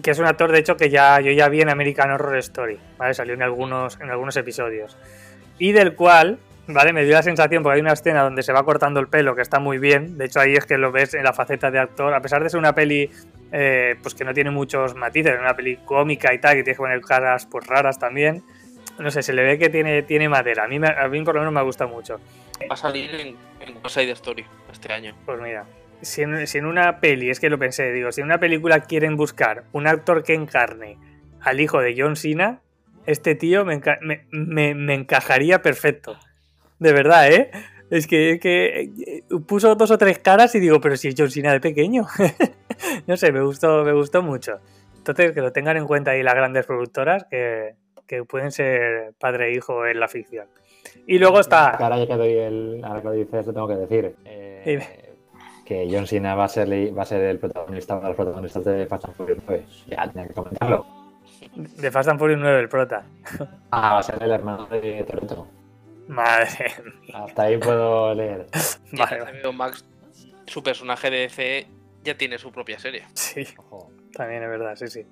[0.00, 2.78] Que es un actor, de hecho, que ya yo ya vi en American Horror Story,
[2.96, 3.12] ¿vale?
[3.14, 4.96] Salió en algunos, en algunos episodios.
[5.58, 6.92] Y del cual, ¿vale?
[6.94, 9.42] Me dio la sensación, porque hay una escena donde se va cortando el pelo, que
[9.42, 10.16] está muy bien.
[10.16, 12.14] De hecho, ahí es que lo ves en la faceta de actor.
[12.14, 13.10] A pesar de ser una peli,
[13.52, 16.78] eh, pues que no tiene muchos matices, una peli cómica y tal, que tiene que
[16.82, 18.42] poner caras pues raras también.
[18.98, 20.64] No sé, se le ve que tiene, tiene madera.
[20.64, 22.18] A mí, me- a mí por lo menos me gusta mucho.
[22.70, 25.14] Va a salir en, en Side Story este año.
[25.26, 25.64] Pues mira,
[26.02, 28.80] si en, si en una peli, es que lo pensé, digo, si en una película
[28.80, 30.98] quieren buscar un actor que encarne
[31.40, 32.60] al hijo de John Cena,
[33.06, 36.16] este tío me, enca- me- me- me encajaría perfecto.
[36.78, 37.50] De verdad, ¿eh?
[37.90, 41.14] Es que, es que eh, puso dos o tres caras y digo, pero si es
[41.16, 42.06] John Cena de pequeño.
[43.06, 44.60] no sé, me gustó, me gustó mucho.
[44.96, 47.74] Entonces, que lo tengan en cuenta ahí las grandes productoras que,
[48.06, 50.46] que pueden ser padre e hijo en la ficción.
[51.06, 51.70] Y luego está...
[51.70, 52.80] Ahora ya que doy el.
[52.84, 54.14] Ahora que lo dices, lo tengo que decir.
[54.24, 54.62] Eh.
[55.64, 58.64] Que John Cena va a ser, va a ser el protagonista, uno de los protagonistas
[58.64, 59.66] de Fast and Furious 9.
[59.86, 60.86] Ya tenía que comentarlo.
[61.56, 63.04] De Fast and Furious 9, el prota.
[63.70, 65.46] Ah, va a ser el hermano de Toretto.
[66.08, 67.24] Madre mía.
[67.24, 68.46] Hasta ahí puedo leer.
[68.92, 69.52] Vale, vale.
[69.52, 69.86] Max,
[70.46, 71.66] su personaje de DC
[72.02, 73.04] ya tiene su propia serie.
[73.14, 73.90] Sí, Ojo.
[74.12, 75.06] también es verdad, sí, sí.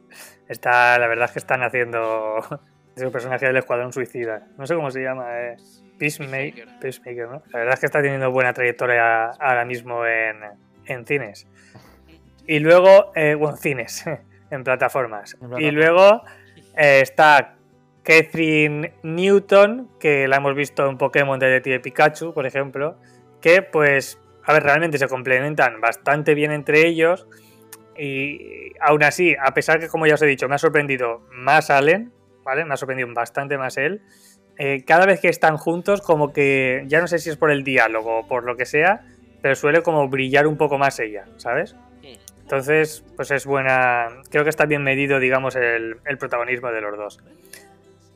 [0.48, 2.38] Está, la verdad es que están haciendo
[2.96, 4.48] ese personaje del Escuadrón Suicida.
[4.58, 5.56] No sé cómo se llama, eh.
[6.00, 7.28] Peacemaker, Peacemaker.
[7.28, 7.42] ¿no?
[7.52, 10.36] La verdad es que está teniendo buena trayectoria ahora mismo en,
[10.86, 11.46] en cines.
[12.46, 14.04] Y luego, eh, bueno, cines,
[14.50, 15.34] en plataformas.
[15.34, 15.74] En Y plataformas.
[15.74, 16.22] luego
[16.76, 17.54] eh, está
[18.02, 22.96] Catherine Newton, que la hemos visto en Pokémon Detective Pikachu, por ejemplo,
[23.40, 27.28] que pues, a ver, realmente se complementan bastante bien entre ellos.
[27.96, 31.68] Y aún así, a pesar que, como ya os he dicho, me ha sorprendido más
[31.68, 32.64] Allen, ¿vale?
[32.64, 34.00] Me ha sorprendido bastante más él.
[34.62, 37.64] Eh, cada vez que están juntos, como que, ya no sé si es por el
[37.64, 39.00] diálogo o por lo que sea,
[39.40, 41.74] pero suele como brillar un poco más ella, ¿sabes?
[42.42, 44.08] Entonces, pues es buena.
[44.28, 47.20] Creo que está bien medido, digamos, el, el protagonismo de los dos.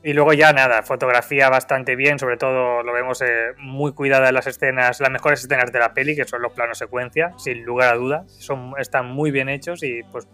[0.03, 4.35] Y luego ya nada, fotografía bastante bien, sobre todo lo vemos eh, muy cuidada en
[4.35, 7.95] las escenas, las mejores escenas de la peli, que son los planos secuencia, sin lugar
[7.95, 8.25] a duda.
[8.27, 10.29] Son, están muy bien hechos y pues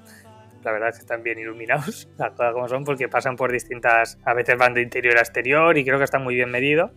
[0.62, 4.18] la verdad es que están bien iluminados, las cosas como son, porque pasan por distintas,
[4.24, 6.90] a veces van de interior a exterior y creo que está muy bien medido.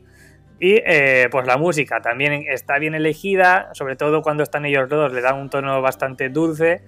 [0.60, 5.12] Y eh, pues la música también está bien elegida, sobre todo cuando están ellos dos,
[5.12, 6.82] le dan un tono bastante dulce,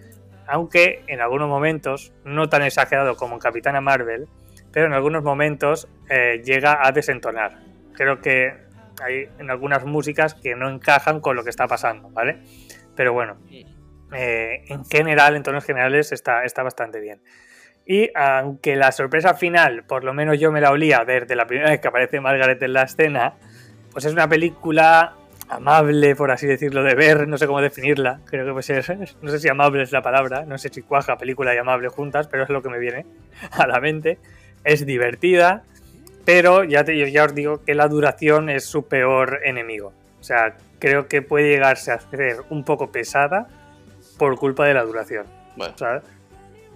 [0.47, 4.27] aunque en algunos momentos, no tan exagerado como en Capitana Marvel,
[4.71, 7.59] pero en algunos momentos eh, llega a desentonar.
[7.93, 8.53] Creo que
[9.03, 12.39] hay en algunas músicas que no encajan con lo que está pasando, ¿vale?
[12.95, 13.37] Pero bueno,
[14.13, 17.19] eh, en general, en tonos generales, está, está bastante bien.
[17.85, 21.69] Y aunque la sorpresa final, por lo menos yo me la olía desde la primera
[21.69, 23.33] vez que aparece Margaret en la escena,
[23.91, 25.13] pues es una película
[25.49, 29.29] amable, por así decirlo, de ver, no sé cómo definirla, creo que puede ser, no
[29.29, 32.43] sé si amable es la palabra, no sé si cuaja película y amable juntas, pero
[32.43, 33.05] es lo que me viene
[33.51, 34.17] a la mente.
[34.63, 35.63] Es divertida,
[36.25, 39.93] pero ya, te, ya os digo que la duración es su peor enemigo.
[40.19, 43.47] O sea, creo que puede llegarse a hacer un poco pesada
[44.17, 45.25] por culpa de la duración.
[45.55, 46.03] Bueno, ¿sabes?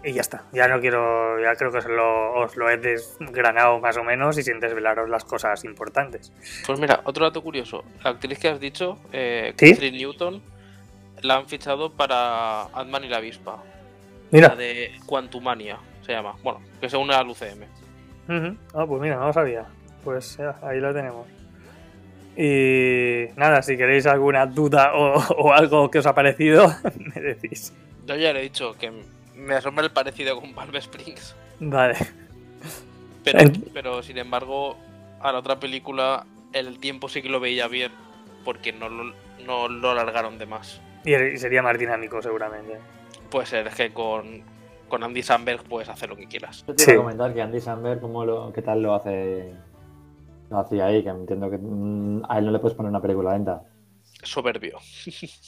[0.03, 0.43] Y ya está.
[0.53, 1.39] Ya no quiero.
[1.41, 5.09] Ya creo que os lo, os lo he desgranado más o menos y sin desvelaros
[5.09, 6.31] las cosas importantes.
[6.65, 7.83] pues mira, otro dato curioso.
[8.03, 9.71] La actriz que has dicho, eh, ¿Sí?
[9.71, 10.41] Catherine Newton,
[11.21, 13.57] la han fichado para Ant-Man y la avispa.
[14.31, 14.55] La Mira.
[14.55, 16.35] de Quantumania se llama.
[16.43, 17.63] Bueno, que se une al UCM.
[18.29, 18.57] Ujú.
[18.73, 19.65] Ah, pues mira, no lo sabía.
[20.05, 21.27] Pues ya, ahí lo tenemos.
[22.37, 26.73] Y nada, si queréis alguna duda o, o algo que os ha parecido,
[27.15, 27.73] me decís.
[28.05, 28.91] Yo ya le he dicho que
[29.35, 31.35] me asombra el parecido con Palm Springs.
[31.59, 31.95] Vale.
[33.23, 34.77] Pero, pero sin embargo,
[35.19, 37.91] a la otra película el tiempo sí que lo veía bien.
[38.45, 39.13] Porque no lo,
[39.45, 40.79] no lo alargaron de más.
[41.03, 42.77] Y sería más dinámico, seguramente.
[43.29, 44.41] Puede ser, es que con,
[44.87, 46.63] con Andy Samberg puedes hacer lo que quieras.
[46.65, 46.91] Yo te Sí.
[46.91, 49.51] iba a comentar que Andy Samberg, ¿cómo lo, ¿qué tal lo hace?
[50.49, 53.33] Lo hacía ahí, que entiendo que mm, a él no le puedes poner una película
[53.33, 53.61] lenta.
[54.23, 54.77] Soberbio.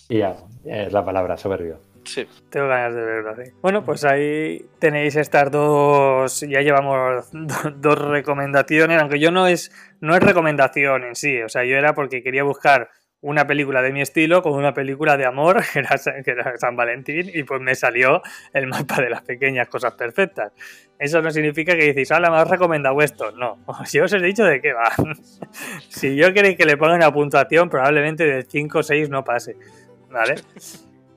[0.09, 1.79] Y ya, es la palabra, soberbio.
[2.05, 2.25] Sí.
[2.49, 3.51] Tengo ganas de verlo así.
[3.61, 6.39] Bueno, pues ahí tenéis estas dos.
[6.41, 11.41] Ya llevamos do- dos recomendaciones, aunque yo no es, no es recomendación en sí.
[11.41, 12.89] O sea, yo era porque quería buscar
[13.21, 16.57] una película de mi estilo con una película de amor, que era, Sa- que era
[16.57, 18.21] San Valentín, y pues me salió
[18.53, 20.51] el mapa de las pequeñas cosas perfectas.
[20.97, 23.31] Eso no significa que decís, ah, me has recomendado esto.
[23.31, 23.59] No,
[23.91, 24.91] yo os he dicho de qué va.
[25.89, 29.55] si yo queréis que le ponga una puntuación, probablemente del 5 o 6 no pase.
[30.09, 30.35] ¿Vale?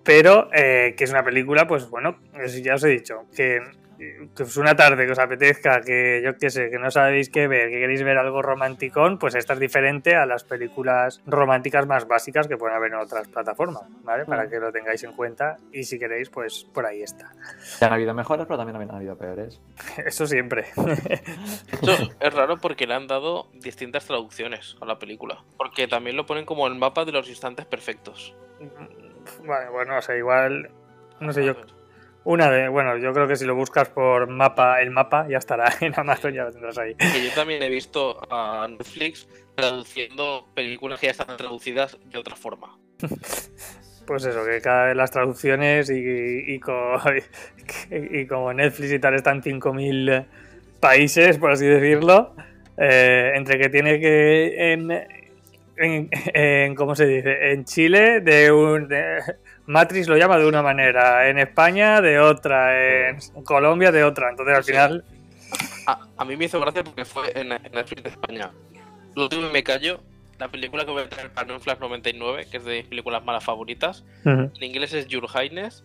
[0.04, 2.18] Pero eh, que es una película, pues bueno,
[2.62, 3.60] ya os he dicho, que,
[3.96, 7.48] que es una tarde que os apetezca, que yo qué sé, que no sabéis qué
[7.48, 12.06] ver, que queréis ver algo romanticón, pues esta es diferente a las películas románticas más
[12.06, 14.24] básicas que pueden haber en otras plataformas, ¿vale?
[14.24, 17.32] Para que lo tengáis en cuenta y si queréis, pues por ahí está.
[17.80, 19.60] Ya han habido mejores, pero también han habido peores.
[20.04, 20.66] Eso siempre.
[21.82, 25.44] Eso es raro porque le han dado distintas traducciones a la película.
[25.56, 28.34] Porque también lo ponen como el mapa de los instantes perfectos.
[29.44, 30.70] Vale, bueno, o sea, igual,
[31.20, 31.54] no sé yo,
[32.24, 35.72] una de, bueno, yo creo que si lo buscas por mapa, el mapa ya estará
[35.80, 36.94] en Amazon, ya lo tendrás ahí.
[36.94, 42.36] Que yo también he visto a Netflix traduciendo películas que ya están traducidas de otra
[42.36, 42.78] forma.
[44.06, 45.94] Pues eso, que cada vez las traducciones y,
[46.54, 47.00] y, co-
[47.90, 50.26] y como Netflix y tal están 5.000
[50.78, 52.34] países, por así decirlo,
[52.76, 54.90] eh, entre que tiene que en,
[55.78, 57.52] en, en- ¿cómo se dice?
[57.52, 59.22] En Chile de un de-
[59.66, 64.56] Matrix lo llama de una manera, en España de otra, en Colombia de otra, entonces
[64.56, 64.72] al Sí.
[64.72, 65.04] final
[65.86, 68.50] A, a mí me hizo gracia porque fue en, en Netflix de España.
[69.14, 70.00] Lo último y me callo.
[70.38, 73.24] La película que voy a traer para No Flash 99, que es de mis películas
[73.24, 74.04] malas favoritas.
[74.24, 75.84] En inglés es Your Highness.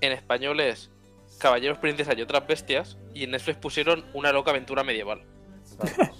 [0.00, 0.90] En español es
[1.38, 2.98] Caballeros, Princesas y otras bestias.
[3.14, 5.22] Y en Netflix pusieron Una loca aventura medieval.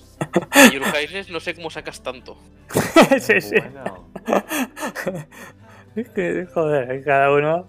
[0.70, 2.38] Y Your Highness no sé cómo sacas tanto.
[3.20, 3.56] sí, sí.
[3.58, 4.08] Bueno,
[5.96, 7.68] Es que, joder, cada uno.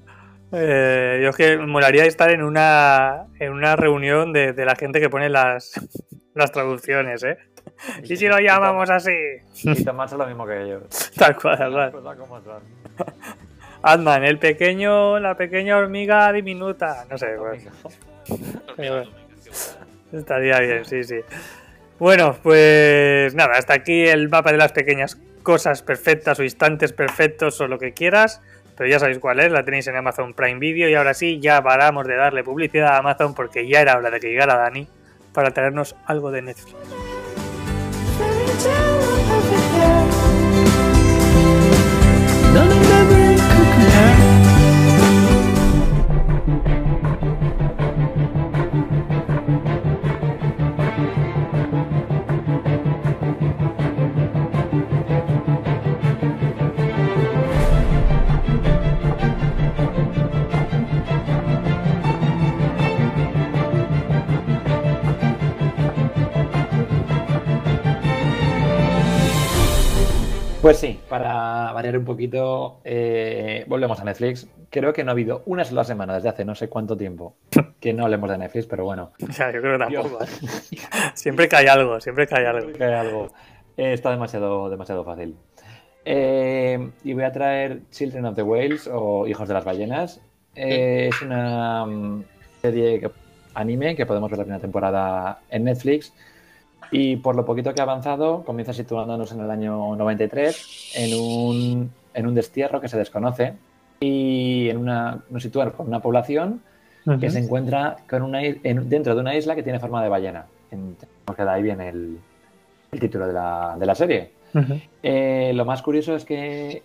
[0.52, 5.00] eh, yo es que molaría estar en una en una reunión de, de la gente
[5.00, 5.74] que pone las,
[6.36, 7.38] las traducciones, ¿eh?
[8.04, 9.12] Y si lo llamamos así,
[9.64, 10.84] Y tomarse lo mismo que ellos.
[11.18, 12.44] tal cual, tal cual.
[12.44, 12.64] son.
[13.82, 17.06] Ant-Man, el pequeño, la pequeña hormiga diminuta.
[17.10, 17.68] No sé, pues,
[18.70, 19.04] Hormiga,
[20.14, 21.20] estaría bien, sí, sí.
[22.00, 27.62] Bueno, pues nada, hasta aquí el mapa de las pequeñas cosas perfectas o instantes perfectos
[27.62, 28.42] o lo que quieras.
[28.76, 31.62] Pero ya sabéis cuál es, la tenéis en Amazon Prime Video y ahora sí, ya
[31.62, 34.88] paramos de darle publicidad a Amazon porque ya era hora de que llegara Dani
[35.32, 36.76] para traernos algo de Netflix.
[70.64, 74.48] Pues sí, para variar un poquito, eh, volvemos a Netflix.
[74.70, 77.36] Creo que no ha habido una sola semana desde hace no sé cuánto tiempo
[77.82, 80.24] que no hablemos de Netflix, pero bueno, Ya, yo creo que tampoco.
[80.24, 80.28] ¿eh?
[81.16, 82.72] Siempre cae algo, siempre cae algo.
[82.72, 83.28] que hay algo.
[83.76, 85.36] Eh, está demasiado, demasiado fácil.
[86.06, 90.22] Eh, y voy a traer Children of the Whales o Hijos de las Ballenas.
[90.56, 92.24] Eh, es una mm,
[92.62, 93.12] serie que-
[93.54, 96.14] anime que podemos ver la primera temporada en Netflix.
[96.92, 101.92] Y por lo poquito que ha avanzado, comienza situándonos en el año 93, en un,
[102.14, 103.54] en un destierro que se desconoce.
[104.00, 106.62] Y en una, nos sitúa con una población
[107.20, 110.46] que se encuentra con una, en- dentro de una isla que tiene forma de ballena.
[110.72, 112.18] En- Porque de ahí viene el,
[112.92, 114.32] el título de la, de la serie.
[114.54, 114.80] Ujú.
[115.02, 116.84] Eh, lo más curioso es que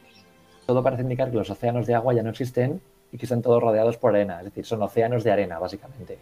[0.66, 2.80] todo parece indicar que los océanos de agua ya no existen
[3.12, 6.18] y que están todos rodeados por arena, es decir, son océanos de arena, básicamente.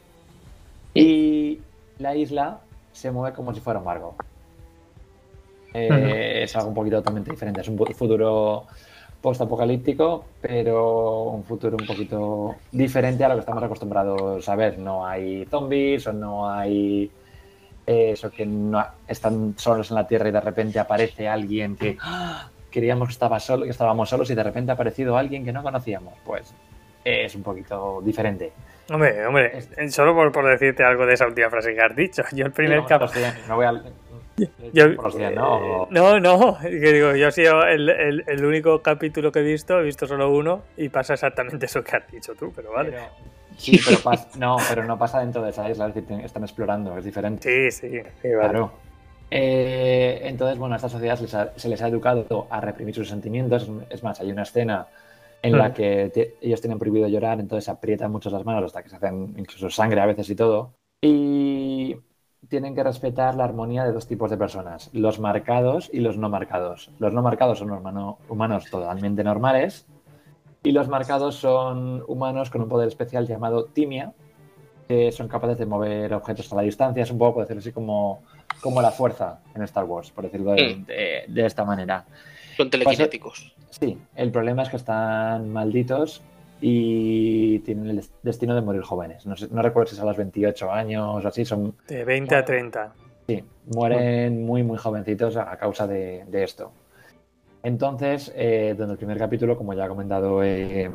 [0.95, 1.61] Y
[1.99, 2.61] la isla
[2.97, 4.15] se mueve como si fuera un barco.
[5.75, 6.43] Eh.
[6.45, 8.67] Es algo un poquito totalmente diferente, es un fu- futuro
[9.21, 14.79] post-apocalíptico, pero un futuro un poquito diferente a lo que estamos acostumbrados a ver.
[14.79, 17.11] No hay zombies o no hay
[17.87, 21.99] eh, eso que no están solos en la Tierra y de repente aparece alguien que
[22.01, 22.49] ¡ah!
[22.71, 25.63] queríamos que estaba solo, que estábamos solos y de repente ha aparecido alguien que no
[25.63, 26.15] conocíamos.
[26.25, 26.55] Pues
[27.05, 28.53] es un poquito diferente.
[28.89, 32.23] Hombre, hombre, solo por, por decirte algo de esa última frase que has dicho.
[32.33, 33.85] Yo el primer los cien, Me voy al.
[34.73, 34.89] Yo-
[35.35, 35.89] ¿no?
[35.91, 39.81] No, no, que digo, yo he sido el, el- el único capítulo que he visto,
[39.81, 42.91] he visto solo uno y pasa exactamente eso que has dicho tú, pero vale.
[42.91, 43.03] Pero-
[43.57, 46.99] sí, pero pas- no, pero no pasa dentro de esa isla, es decir, están explorando,
[46.99, 47.71] es diferente.
[47.71, 48.51] Sí, sí, sí, vale.
[48.51, 48.73] Claro.
[49.31, 52.95] Eh, entonces, bueno, a esta sociedad se les, ha, se les ha educado a reprimir
[52.95, 53.69] sus sentimientos.
[53.91, 54.87] Es más, hay una escena
[55.43, 58.97] en la que ellos tienen prohibido llorar, entonces aprietan mucho las manos hasta que se
[58.97, 60.73] hacen incluso sangre a veces y todo.
[61.03, 61.97] Y
[62.49, 66.29] tienen que respetar la armonía de dos tipos de personas, los marcados y los no
[66.29, 66.91] marcados.
[66.99, 69.87] Los no marcados son humano- humanos totalmente normales
[70.63, 74.13] y los marcados son humanos con un poder especial llamado timia,
[74.89, 77.03] que son capaces de mover objetos a la distancia.
[77.03, 78.23] Es un poco, por decirlo así, como,
[78.61, 82.05] como la fuerza en Star Wars, por decirlo de, de- de esta manera.
[82.57, 83.53] Son telequinéticos.
[83.71, 86.23] Sí, el problema es que están malditos
[86.61, 89.27] y tienen el des- destino de morir jóvenes.
[89.27, 92.35] No, sé- no recuerdo si es a los 28 años o así, son, De 20
[92.35, 92.95] a 30.
[93.29, 96.73] sí, mueren muy, muy jovencitos a, a causa de, de esto.
[97.63, 100.91] Entonces, eh, donde el primer capítulo, como ya ha comentado eh,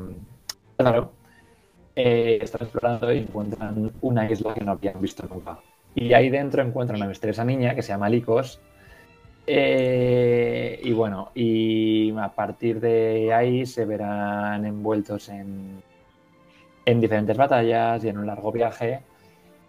[0.78, 1.12] claro,
[1.96, 5.60] eh, están explorando y encuentran una isla que no habían visto nunca.
[5.94, 8.60] Y ahí dentro encuentran a una misteriosa niña que se llama Licos.
[9.48, 15.82] Eh, y bueno, y a partir de ahí se verán envueltos en,
[16.86, 19.02] en diferentes batallas y en un largo viaje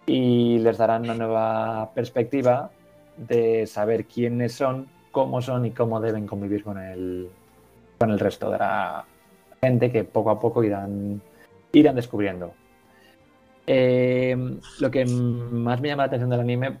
[0.05, 2.71] y les darán una nueva perspectiva
[3.17, 7.29] de saber quiénes son, cómo son y cómo deben convivir con el,
[7.97, 9.05] con el resto de la
[9.61, 11.21] gente que poco a poco irán,
[11.71, 12.53] irán descubriendo.
[13.65, 14.35] Eh,
[14.79, 16.79] lo que más me llama la atención del anime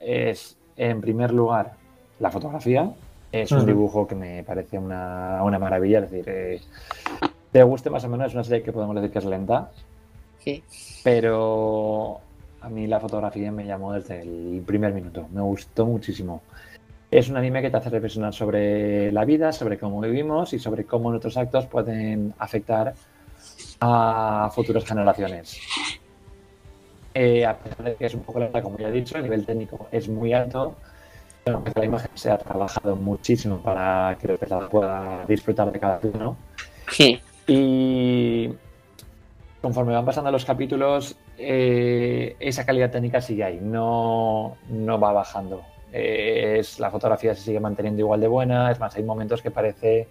[0.00, 1.76] es, en primer lugar,
[2.24, 2.90] la fotografía.
[3.30, 5.98] Es un dibujo que me parece una, una maravilla.
[5.98, 6.60] Es decir, eh,
[7.52, 9.70] te guste más o menos, es una serie que podemos decir que es lenta,
[10.38, 10.62] Sí.
[11.02, 12.20] pero
[12.60, 15.26] a mí la fotografía me llamó desde el primer minuto.
[15.32, 16.42] Me gustó muchísimo.
[17.10, 20.84] Es un anime que te hace reflexionar sobre la vida, sobre cómo vivimos y sobre
[20.84, 22.94] cómo nuestros actos pueden afectar
[23.80, 25.60] a futuras generaciones.
[27.12, 29.44] Eh, a pesar de que es un poco lenta, como ya he dicho, el nivel
[29.46, 30.74] técnico es muy alto,
[31.44, 36.36] la imagen se ha trabajado muchísimo para que el espectador pueda disfrutar de cada uno.
[36.90, 37.20] Sí.
[37.46, 38.50] Y
[39.60, 45.62] conforme van pasando los capítulos, eh, esa calidad técnica sigue ahí, no, no va bajando.
[45.92, 49.50] Eh, es, la fotografía se sigue manteniendo igual de buena, es más, hay momentos que
[49.50, 50.08] parece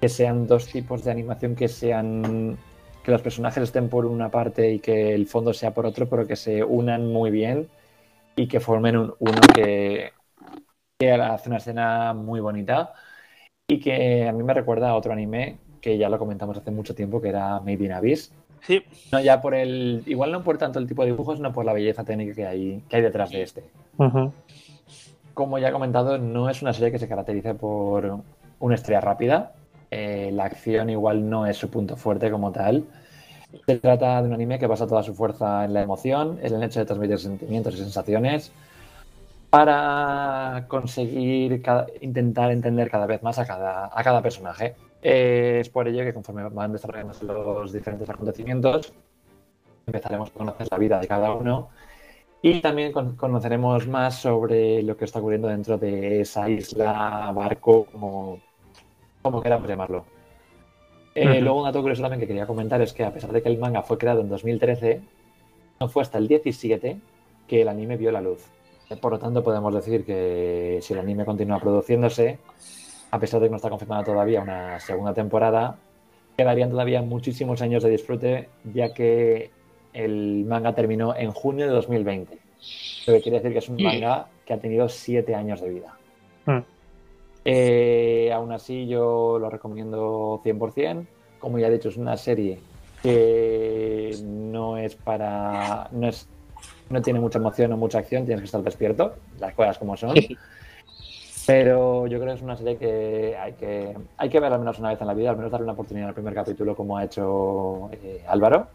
[0.00, 2.56] que sean dos tipos de animación que sean
[3.02, 6.26] que los personajes estén por una parte y que el fondo sea por otro, pero
[6.26, 7.68] que se unan muy bien
[8.36, 10.12] y que formen un uno que,
[10.98, 12.92] que hace una escena muy bonita
[13.68, 16.92] y que a mí me recuerda a otro anime que ya lo comentamos hace mucho
[16.92, 18.32] tiempo, que era Made in Abyss.
[18.62, 18.82] Sí.
[19.12, 21.72] No ya por el, igual no por tanto el tipo de dibujos, sino por la
[21.72, 23.62] belleza técnica que hay, que hay detrás de este.
[23.96, 24.32] Ujú.
[25.34, 28.18] Como ya he comentado, no es una serie que se caracterice por
[28.58, 29.52] una estrella rápida.
[29.92, 32.84] Eh, la acción igual no es su punto fuerte como tal.
[33.66, 36.62] Se trata de un anime que basa toda su fuerza en la emoción, en el
[36.64, 38.52] hecho de transmitir sentimientos y sensaciones
[39.50, 44.74] para conseguir cada- intentar entender cada vez más a cada, a cada personaje.
[45.02, 48.92] Eh, es por ello que conforme van desarrollándose los diferentes acontecimientos,
[49.86, 51.68] empezaremos a conocer la vida de cada uno
[52.42, 57.86] y también con- conoceremos más sobre lo que está ocurriendo dentro de esa isla, barco,
[57.86, 58.38] como,
[59.22, 60.04] como queramos llamarlo.
[61.14, 61.40] Eh.
[61.40, 63.58] Luego un dato curioso también que quería comentar es que a pesar de que el
[63.58, 65.00] manga fue creado en 2013,
[65.80, 66.98] no fue hasta el 17
[67.48, 68.44] que el anime vio la luz.
[68.96, 72.38] Por lo tanto, podemos decir que si el anime continúa produciéndose,
[73.10, 75.76] a pesar de que no está confirmada todavía una segunda temporada,
[76.36, 79.50] quedarían todavía muchísimos años de disfrute, ya que
[79.92, 82.38] el manga terminó en junio de 2020.
[83.06, 85.98] Lo que quiere decir que es un manga que ha tenido siete años de vida.
[86.46, 86.58] Mm.
[87.44, 91.06] Eh, aún así, yo lo recomiendo 100%.
[91.38, 92.60] Como ya he dicho, es una serie
[93.02, 95.88] que no es para.
[95.92, 96.28] No, es,
[96.90, 100.14] no tiene mucha emoción o mucha acción, tienes que estar despierto, las cosas como son.
[101.46, 104.78] Pero yo creo que es una serie que hay que, hay que ver al menos
[104.78, 107.04] una vez en la vida, al menos darle una oportunidad al primer capítulo, como ha
[107.04, 108.68] hecho eh, Álvaro.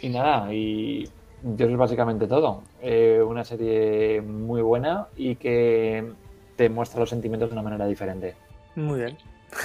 [0.00, 1.08] Y nada, y
[1.42, 2.62] yo es básicamente todo.
[2.80, 6.12] Eh, una serie muy buena y que
[6.56, 8.36] te muestra los sentimientos de una manera diferente.
[8.76, 9.18] Muy bien.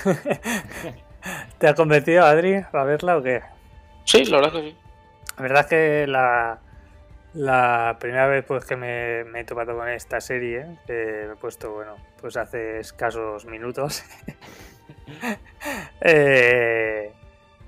[1.59, 3.41] ¿Te ha convencido, Adri, a verla o qué?
[4.05, 4.75] Sí, la verdad que sí.
[5.37, 6.59] La verdad es que la,
[7.33, 11.71] la primera vez pues que me, he topado con esta serie, que me he puesto,
[11.73, 14.03] bueno, pues hace escasos minutos,
[16.01, 17.11] eh,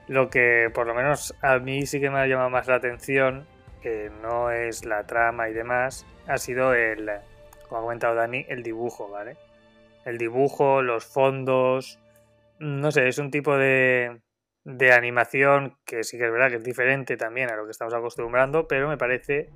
[0.08, 3.46] lo que por lo menos a mí sí que me ha llamado más la atención,
[3.82, 7.10] que no es la trama y demás, ha sido el,
[7.68, 9.38] como ha comentado Dani, el dibujo, ¿vale?
[10.06, 12.00] El dibujo, los fondos,
[12.58, 14.22] no sé, es un tipo de,
[14.64, 17.94] de animación que sí que es verdad que es diferente también a lo que estamos
[17.94, 19.50] acostumbrando, pero me parece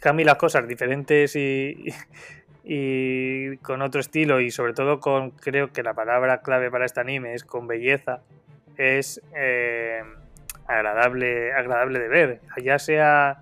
[0.00, 1.86] que a mí las cosas diferentes y,
[2.64, 7.00] y con otro estilo y sobre todo con, creo que la palabra clave para este
[7.00, 8.22] anime es con belleza,
[8.76, 10.02] es eh,
[10.66, 13.38] agradable, agradable de ver, ya sea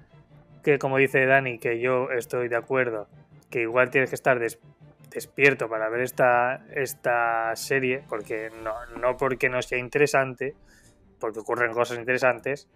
[0.63, 3.09] que, como dice Dani, que yo estoy de acuerdo,
[3.51, 4.61] que igual tienes que estar des-
[5.11, 10.55] despierto para ver esta, esta serie, porque no, no porque no sea interesante,
[11.23, 12.69] porque ocurren cosas interesantes,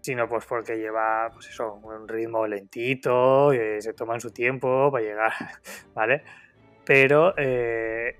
[0.00, 5.04] sino pues porque lleva pues eso, un ritmo lentito, eh, se toman su tiempo para
[5.04, 5.32] llegar,
[5.94, 6.24] ¿vale?
[6.84, 8.16] Pero eh,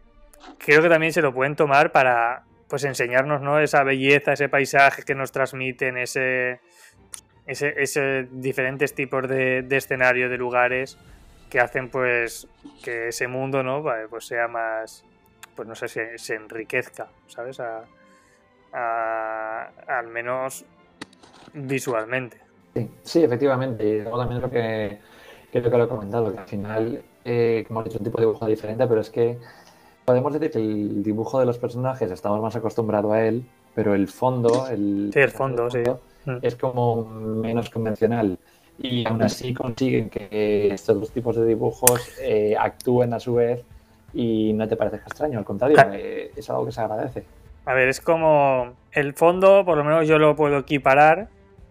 [0.58, 3.58] creo que también se lo pueden tomar para pues enseñarnos ¿no?
[3.58, 6.60] esa belleza, ese paisaje que nos transmiten, ese,
[7.44, 10.96] ese, ese diferentes tipos de, de escenarios, de lugares
[11.50, 12.46] que hacen pues
[12.84, 15.04] que ese mundo no pues sea más
[15.54, 17.84] pues no sé se, se enriquezca sabes a,
[18.74, 20.64] a- al menos
[21.54, 22.38] visualmente
[22.74, 23.86] Sí, sí, efectivamente.
[23.86, 24.98] Y luego también lo que
[25.52, 28.26] creo que lo he comentado, que al final, eh, como hemos dicho, un tipo de
[28.26, 29.38] dibujo diferente, pero es que
[30.04, 33.44] podemos decir que el dibujo de los personajes estamos más acostumbrados a él,
[33.74, 35.78] pero el fondo, el, Sí, el fondo, sí.
[36.26, 36.38] Mm.
[36.42, 38.38] es como menos convencional.
[38.78, 43.64] Y aún así consiguen que estos dos tipos de dibujos eh, actúen a su vez
[44.12, 45.92] y no te parezca extraño, al contrario, Claro.
[45.94, 47.24] eh, es algo que se agradece.
[47.66, 51.28] A ver es como el fondo por lo menos yo lo puedo equiparar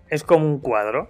[0.10, 1.10] es como un cuadro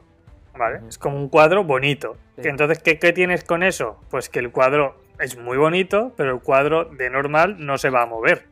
[0.58, 2.18] vale es como un cuadro bonito.
[2.42, 2.48] Sí.
[2.50, 6.42] Entonces ¿qué, qué tienes con eso pues que el cuadro es muy bonito pero el
[6.42, 8.46] cuadro de normal no se va a mover.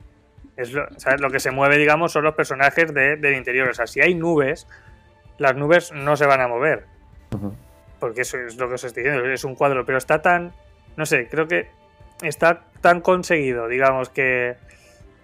[0.58, 1.22] Es lo, ¿sabes?
[1.22, 3.70] lo que se mueve digamos son los personajes de- del interior.
[3.70, 4.68] O sea si hay nubes
[5.38, 6.86] las nubes no se van a mover.
[8.00, 10.52] Porque eso es lo que os estoy diciendo, es un cuadro, pero está tan,
[10.98, 11.68] no sé, creo que
[12.22, 14.56] está tan conseguido, digamos que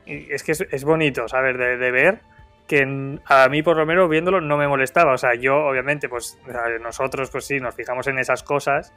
[0.08, 2.20] y es que es, es bonito, saber de, de ver
[2.68, 6.38] que a mí por lo menos viéndolo no me molestaba, o sea, yo obviamente pues
[6.82, 8.94] nosotros pues sí nos fijamos en esas cosas,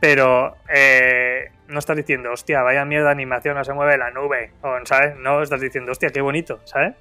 [0.00, 4.74] pero eh, no estás diciendo, hostia, vaya mierda animación, no se mueve la nube, o,
[4.84, 5.16] ¿sabes?
[5.16, 6.94] No estás diciendo, hostia, qué bonito, ¿sabes?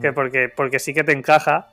[0.00, 1.68] que porque, porque sí que te encaja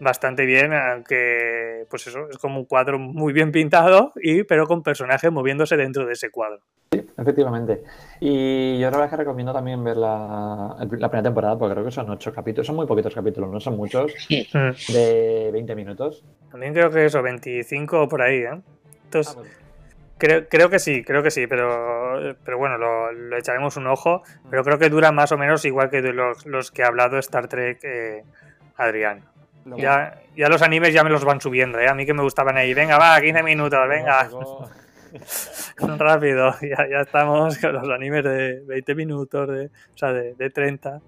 [0.00, 4.82] bastante bien, aunque pues eso, es como un cuadro muy bien pintado, y pero con
[4.82, 6.60] personajes moviéndose dentro de ese cuadro.
[7.18, 7.82] Efectivamente.
[8.20, 11.84] Y yo la verdad es que recomiendo también ver la, la primera temporada, porque creo
[11.84, 14.14] que son ocho capítulos, son muy poquitos capítulos, no son muchos,
[14.54, 14.92] Mm.
[14.92, 16.24] de 20 minutos.
[16.50, 18.60] También creo que eso, 25 o por ahí, ¿eh?
[19.04, 19.52] Entonces, Ah, pues,
[20.18, 24.22] creo, creo que sí, creo que sí, pero, pero bueno, lo, lo echaremos un ojo,
[24.50, 27.18] pero creo que dura más o menos igual que de los, los que ha hablado
[27.18, 28.22] Star Trek eh,
[28.76, 29.24] Adrián.
[29.64, 31.88] lo- Ya, ya los animes ya me los van subiendo, ¿eh?
[31.88, 34.28] A mí que me gustaban ahí, venga, va, 15 minutos, venga.
[35.98, 40.50] Rápido, ya, ya estamos con los animes de 20 minutos, de, o sea, de, de
[40.50, 41.00] 30.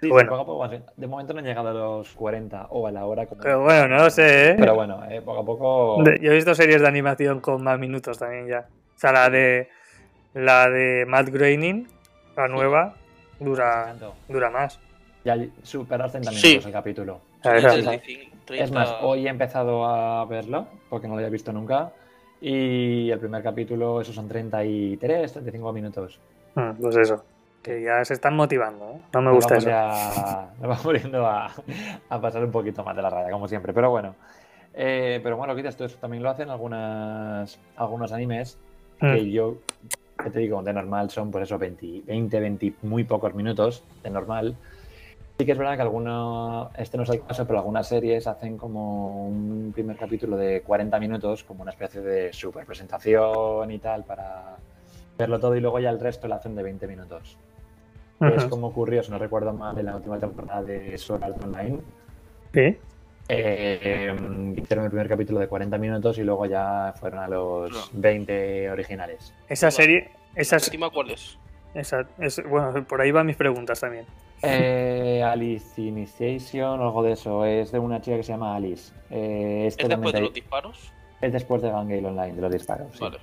[0.00, 0.28] Sí, Bueno.
[0.30, 0.76] poco a poco, así.
[0.96, 3.40] de momento no han llegado a los 40 o a la hora como...
[3.40, 4.56] Pero bueno, no lo sé, ¿eh?
[4.58, 6.02] Pero bueno, eh, poco a poco...
[6.04, 8.66] De- yo he visto series de animación con más minutos también ya.
[8.94, 9.68] O sea, la de
[10.34, 11.88] la de Matt Groening,
[12.36, 12.94] la nueva,
[13.40, 13.94] dura,
[14.28, 14.78] dura más.
[15.24, 16.46] Ya supera los 30 Sí.
[16.48, 17.20] minutos el capítulo.
[17.42, 17.82] Sí, esa- sí, sí.
[17.86, 18.64] 35, 30.
[18.64, 21.90] Es más, hoy he empezado a verlo, porque no lo había visto nunca,
[22.40, 26.18] y el primer capítulo, esos son 33, 35 minutos.
[26.54, 27.24] Mm, Pues eso,
[27.62, 29.00] que ya se están motivando, ¿eh?
[29.14, 29.70] No me Nos gusta vamos eso.
[29.70, 31.50] ya- nos vamos volviendo a,
[32.08, 33.72] a pasar un poquito más de la raya, como siempre.
[33.72, 34.14] Pero bueno.
[34.78, 38.58] Eh, pero bueno, quizás esto también lo hacen algunas, algunos animes
[39.00, 39.12] Mm.
[39.12, 39.56] que yo,
[40.22, 44.08] que te digo, de normal son pues eso, 20, 20, 20, muy pocos minutos de
[44.08, 44.56] normal.
[45.38, 48.56] Sí que es verdad que algunos, este no es el caso, pero algunas series hacen
[48.56, 54.04] como un primer capítulo de 40 minutos, como una especie de super presentación y tal,
[54.04, 54.56] para
[55.18, 57.36] verlo todo y luego ya el resto lo hacen de 20 minutos.
[58.18, 61.80] Es como ocurrió, si no recuerdo mal, en la última temporada de Sword Art Online.
[62.54, 62.78] Sí.
[63.28, 64.14] Eh,
[64.56, 68.00] hicieron el primer capítulo de 40 minutos y luego ya fueron a los No.
[68.00, 69.34] 20 originales.
[69.50, 71.38] Esa serie, esa, ¿La última cuál es?
[71.78, 74.04] Esa- es- bueno, por ahí van mis preguntas también.
[74.42, 77.44] Eh, Alice Initiation o algo de eso.
[77.44, 78.92] Es de una chica que se llama Alice.
[79.10, 80.92] Eh, es, ¿Es después de los disparos?
[81.20, 82.88] es después de Gangale Online, de los disparos.
[82.92, 82.98] sí.
[83.00, 83.18] Vale.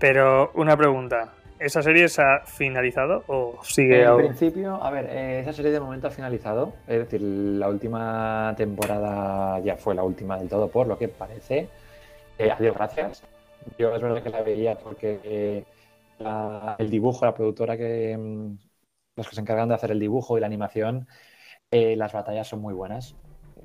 [0.00, 4.18] Pero una pregunta, ¿esa serie se ha finalizado o sigue En aún?
[4.26, 6.72] principio, a ver, eh, esa serie de momento ha finalizado.
[6.86, 11.68] Es decir, la última temporada ya fue la última del todo, por lo que parece.
[12.38, 13.22] Eh, adiós, gracias.
[13.76, 15.64] Yo es verdad que la veía porque eh,
[16.18, 18.16] la- el dibujo, la productora que.
[18.18, 18.58] mm,
[19.16, 21.08] los que se encargan de hacer el dibujo y la animación,
[21.70, 23.18] eh, las batallas son muy buenas.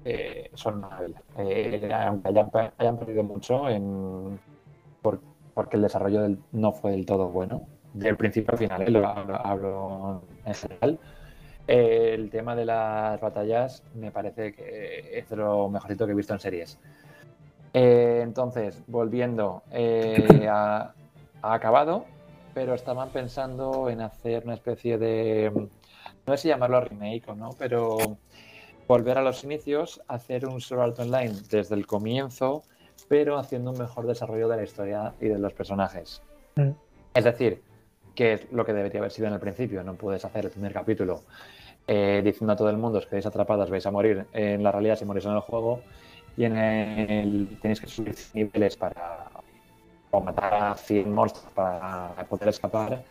[0.03, 1.23] Eh, son una maravilla.
[1.37, 4.41] Eh, aunque hayan, hayan perdido mucho en,
[5.01, 5.23] por-
[5.53, 8.91] porque el desarrollo del- no fue del todo bueno del principio al final, ¿eh?
[8.91, 10.99] lo hablo, hablo en general.
[11.67, 16.33] El tema de las batallas me parece que es de lo mejorcito que he visto
[16.33, 16.79] en series.
[17.73, 19.65] Entonces, volviendo,
[20.49, 20.95] ha,
[21.41, 22.13] ha acabado,
[22.53, 25.51] pero estaban pensando en hacer una especie de,
[26.25, 27.97] no sé si llamarlo remake o no, pero
[28.87, 32.63] volver a los inicios, hacer un Sword Art Online desde el comienzo,
[33.07, 36.21] pero haciendo un mejor desarrollo de la historia y de los personajes.
[36.55, 36.71] Mm.
[37.13, 37.61] Es decir,
[38.15, 39.83] que es lo que debería haber sido en el principio.
[39.83, 41.23] No puedes hacer el primer capítulo
[41.87, 44.95] eh, diciendo a todo el mundo os quedáis atrapados, vais a morir en la realidad
[44.95, 45.81] si morís en el juego
[46.37, 49.29] y en el tenéis que subir niveles para
[50.13, 53.03] o matar a 100 monstruos para poder escapar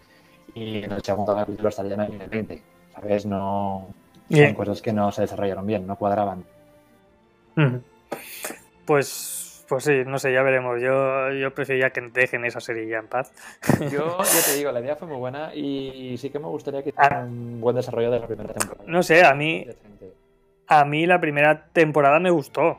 [0.55, 2.62] y en el segundo capítulo estarían en el 20.
[2.94, 3.26] ¿Sabes?
[3.26, 3.88] No...
[4.30, 6.44] Son cosas que no se desarrollaron bien, no cuadraban.
[8.86, 10.80] Pues, pues sí, no sé, ya veremos.
[10.80, 13.32] Yo, yo preferiría que dejen esa serie ya en paz.
[13.90, 16.90] Yo ya te digo, la idea fue muy buena y sí que me gustaría que
[16.90, 18.84] hicieran un buen desarrollo de la primera temporada.
[18.86, 18.90] Ah.
[18.90, 19.66] No sé, a mí,
[20.66, 22.78] a mí la primera temporada me gustó.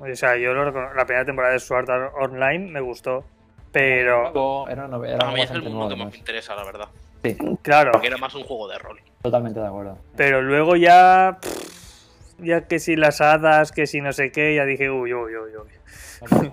[0.00, 3.24] O sea, yo lo la primera temporada de Sword Art Online me gustó.
[3.72, 5.16] Pero, Era una novela.
[5.16, 6.88] era A mí es el mundo que más me interesa, la verdad.
[7.22, 8.98] Sí, claro, Porque era más un juego de rol.
[9.22, 9.98] totalmente de acuerdo.
[10.16, 11.38] pero luego ya.
[11.40, 15.32] pff, Ya que si las hadas, que si no sé qué, ya dije, uy, uy,
[15.36, 16.50] uy, uy.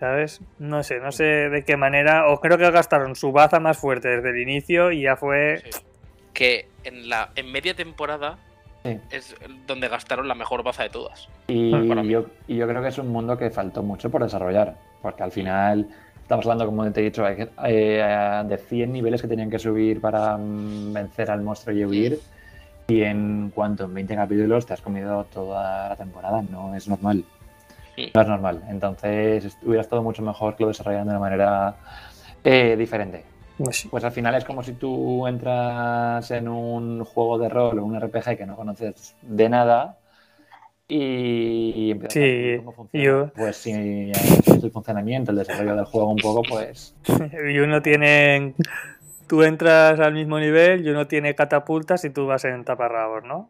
[0.00, 0.40] ¿Sabes?
[0.58, 2.28] No sé, no sé de qué manera.
[2.28, 5.62] O creo que gastaron su baza más fuerte desde el inicio y ya fue.
[5.64, 5.70] Sí.
[6.34, 8.38] Que en la en media temporada
[8.84, 9.00] Sí.
[9.10, 9.34] es
[9.66, 11.28] donde gastaron la mejor baza de todas.
[11.48, 11.70] Y
[12.08, 15.32] yo, y yo creo que es un mundo que faltó mucho por desarrollar, porque al
[15.32, 15.88] final
[16.26, 20.36] estamos hablando, como te he dicho, eh, de 100 niveles que tenían que subir para
[20.36, 22.20] mm, vencer al monstruo y huir,
[22.88, 27.24] y en cuanto en 20 capítulos te has comido toda la temporada, no es normal.
[28.12, 28.60] No es normal.
[28.68, 31.76] Entonces hubiera estado mucho mejor que lo desarrollaran de una manera
[32.42, 33.24] eh, diferente.
[33.56, 37.84] Pues, Pues al final es como si tú entras en un juego de rol o
[37.84, 39.96] un RPG que no conoces de nada
[40.88, 43.04] y, y empiezas Sí, a ver cómo funciona.
[43.04, 43.72] yo- Pues si
[44.12, 46.94] es el funcionamiento, el desarrollo del juego un poco, pues
[47.50, 48.54] y uno tiene.
[49.26, 53.48] Tú entras al mismo nivel y uno tiene catapultas y tú vas en taparrabos, ¿no?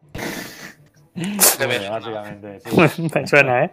[1.13, 1.89] Bueno, suena.
[1.91, 2.59] básicamente.
[2.61, 3.09] sí.
[3.13, 3.71] Me suena, ¿eh?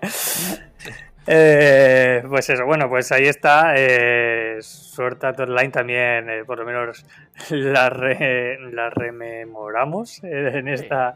[1.27, 3.73] Eh, Pues eso, bueno, pues ahí está.
[3.77, 7.05] Eh, Sword Art Online también, eh, por lo menos
[7.51, 11.15] la, re- la rememoramos eh, en esta,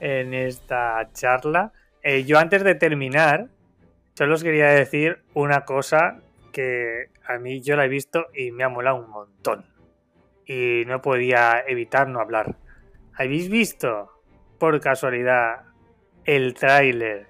[0.00, 1.72] en esta charla.
[2.02, 3.48] Eh, yo antes de terminar,
[4.14, 6.20] solo os quería decir una cosa
[6.52, 9.64] que a mí yo la he visto y me ha molado un montón.
[10.46, 12.56] Y no podía evitar no hablar.
[13.14, 14.10] ¿Habéis visto,
[14.58, 15.62] por casualidad,
[16.24, 17.26] el tráiler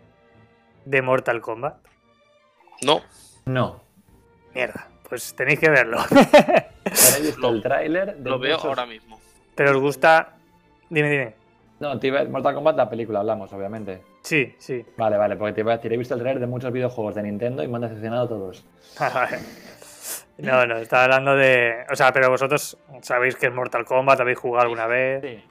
[0.84, 1.76] de Mortal Kombat?
[2.82, 3.02] No,
[3.44, 3.82] No.
[4.54, 5.98] Mierda, pues tenéis que verlo.
[5.98, 8.16] Ahora he visto Lo- el tráiler.
[8.22, 9.20] lo veo muchos- ahora mismo.
[9.54, 10.36] Pero os gusta.
[10.88, 11.34] Dime, dime.
[11.80, 14.02] No, te iba- Mortal Kombat, la película, hablamos, obviamente.
[14.22, 14.84] Sí, sí.
[14.96, 17.22] Vale, vale, porque te iba a decir, he visto el tráiler de muchos videojuegos de
[17.22, 18.64] Nintendo y me han decepcionado todos.
[20.38, 21.84] no, no, estaba hablando de.
[21.90, 25.22] O sea, pero vosotros sabéis que es Mortal Kombat, habéis jugado alguna vez.
[25.22, 25.44] Sí.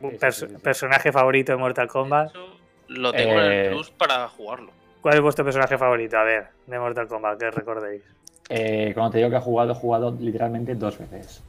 [0.00, 0.54] Un sí, pers- sí, sí.
[0.62, 2.32] Personaje favorito de Mortal Kombat.
[2.32, 2.56] De hecho,
[2.88, 4.70] lo tengo en Eh, el plus para jugarlo.
[5.00, 6.16] ¿Cuál es vuestro personaje favorito?
[6.18, 8.02] A ver, de Mortal Kombat, que recordéis.
[8.48, 11.42] Eh, cuando te digo que he jugado, he jugado literalmente dos veces.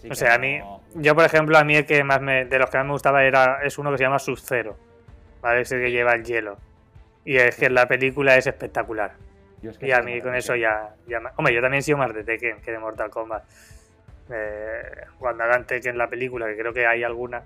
[0.00, 0.60] Así O sea, a mí,
[0.94, 3.24] yo por ejemplo, a mí el que más me, de los que más me gustaba
[3.24, 4.76] era, es uno que se llama Sub-Zero,
[5.42, 5.60] ¿vale?
[5.60, 6.58] Ese que lleva el hielo.
[7.24, 9.12] Y es que la película es espectacular.
[9.62, 10.94] yo es que Y a mí con eso ya,
[11.36, 13.44] Hombre, yo también he sido más de Tekken que de Mortal Kombat.
[14.32, 14.82] Eh,
[15.18, 17.42] cuando hagan Tekken la película, que creo que hay alguna.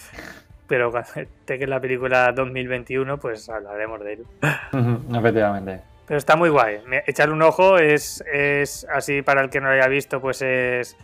[0.66, 1.10] Pero cuando
[1.44, 4.26] Tekken la película 2021, pues hablaremos de él.
[5.14, 5.80] Efectivamente.
[6.06, 6.80] Pero está muy guay.
[7.06, 10.96] Echarle un ojo es, es así para el que no lo haya visto, pues es.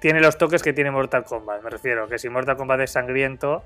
[0.00, 1.62] Tiene los toques que tiene Mortal Kombat.
[1.62, 3.64] Me refiero que si Mortal Kombat es sangriento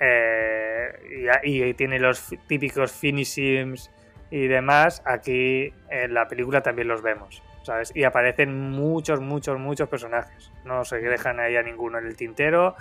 [0.00, 3.90] eh, y, y tiene los típicos finishings
[4.30, 7.42] y demás, aquí en la película también los vemos.
[7.68, 7.92] ¿sabes?
[7.94, 10.50] Y aparecen muchos, muchos, muchos personajes.
[10.64, 12.74] No se dejan ahí a ninguno en el tintero.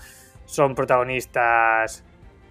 [0.46, 2.06] Son protagonistas,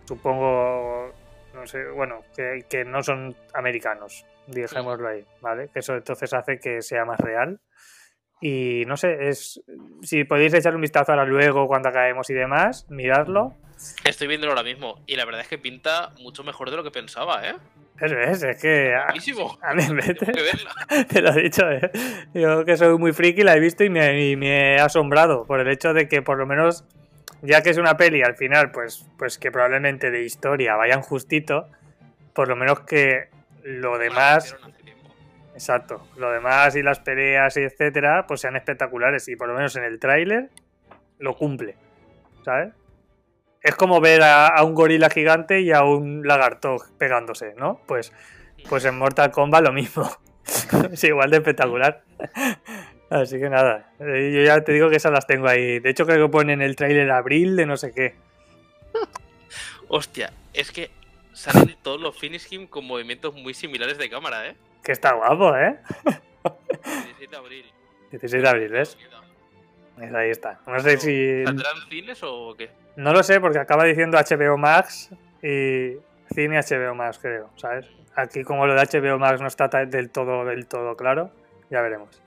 [0.04, 1.12] supongo,
[1.54, 5.68] no sé, bueno, que, que no son americanos, dejémoslo ahí, ¿vale?
[5.72, 7.58] Que eso entonces hace que sea más real.
[8.40, 9.62] Y no sé, es
[10.02, 13.54] si podéis echar un vistazo ahora luego cuando acabemos y demás, miradlo.
[14.04, 16.90] Estoy viéndolo ahora mismo y la verdad es que pinta mucho mejor de lo que
[16.90, 17.56] pensaba, ¿eh?
[18.00, 19.58] Eso es, es que a, Buenísimo.
[19.62, 20.74] a mí me verla.
[21.08, 21.90] te lo he dicho, ¿eh?
[22.34, 25.60] yo que soy muy friki la he visto y me, y me he asombrado por
[25.60, 26.84] el hecho de que por lo menos,
[27.40, 31.68] ya que es una peli al final, pues, pues que probablemente de historia vayan justito,
[32.34, 33.28] por lo menos que
[33.62, 34.54] lo demás...
[35.56, 36.06] Exacto.
[36.18, 39.26] Lo demás y las peleas y etcétera, pues sean espectaculares.
[39.28, 40.50] Y por lo menos en el tráiler
[41.18, 41.76] lo cumple.
[42.44, 42.74] ¿Sabes?
[43.62, 47.80] Es como ver a, un gorila gigante y a un lagarto pegándose, ¿no?
[47.86, 48.12] Pues,
[48.68, 50.06] pues en Mortal Kombat lo mismo.
[50.92, 52.04] es igual de espectacular.
[53.10, 53.92] Así que nada.
[53.98, 55.78] eh, Yo ya te digo que esas las tengo ahí.
[55.78, 58.14] De hecho, creo que ponen el tráiler abril de no sé qué.
[59.88, 60.90] Hostia, es que
[61.32, 64.56] salen todos los finish con movimientos muy similares de cámara, ¿eh?
[64.86, 65.80] Que está guapo, ¿eh?
[66.84, 67.66] 17 de abril.
[68.12, 68.96] 16 de abril, ¿ves?
[69.96, 70.60] Pues ahí está.
[70.64, 71.44] No sé si.
[71.44, 72.70] ¿Saldrán cines o qué?
[72.94, 75.10] No lo sé porque acaba diciendo HBO Max
[75.42, 75.96] y
[76.32, 77.88] cine HBO Max, creo, ¿sabes?
[78.14, 81.32] Aquí como lo de HBO Max no está del todo, del todo claro,
[81.68, 82.22] ya veremos.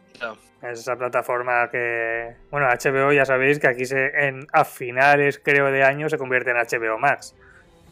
[0.62, 2.36] Es esa plataforma que...
[2.51, 6.51] Bueno, HBO ya sabéis que aquí se, en, a finales, creo, de año se convierte
[6.51, 7.34] en HBO Max.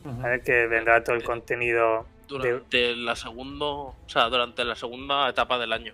[0.04, 0.42] ¿vale?
[0.42, 5.58] Que vendrá todo el contenido, de, Durante la segunda, o sea, durante la segunda etapa
[5.58, 5.94] del año.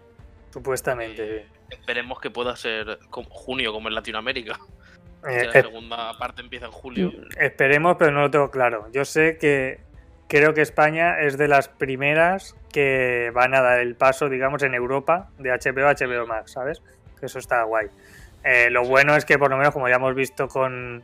[0.51, 1.47] supuestamente.
[1.69, 4.59] Esperemos que pueda ser como junio, como en Latinoamérica.
[5.27, 7.11] Eh, la eh, segunda parte empieza en julio.
[7.39, 8.87] Esperemos, pero no lo tengo claro.
[8.91, 9.79] Yo sé que
[10.27, 14.73] creo que España es de las primeras que van a dar el paso, digamos, en
[14.73, 16.81] Europa de HBO a HBO Max, ¿sabes?
[17.19, 17.87] Que eso está guay.
[18.43, 21.03] Eh, lo bueno es que por lo menos, como ya hemos visto con,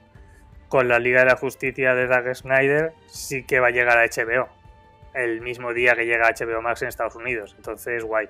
[0.67, 4.05] con la Liga de la Justicia de Zack Snyder, sí que va a llegar a
[4.05, 4.49] HBO.
[5.13, 7.53] El mismo día que llega HBO Max en Estados Unidos.
[7.57, 8.27] Entonces, guay.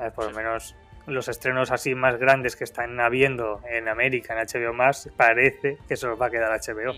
[0.00, 0.36] Eh, por lo Sí.
[0.36, 5.76] menos los estrenos así más grandes que están habiendo en América, en HBO Max, parece
[5.86, 6.94] que se los va a quedar HBO.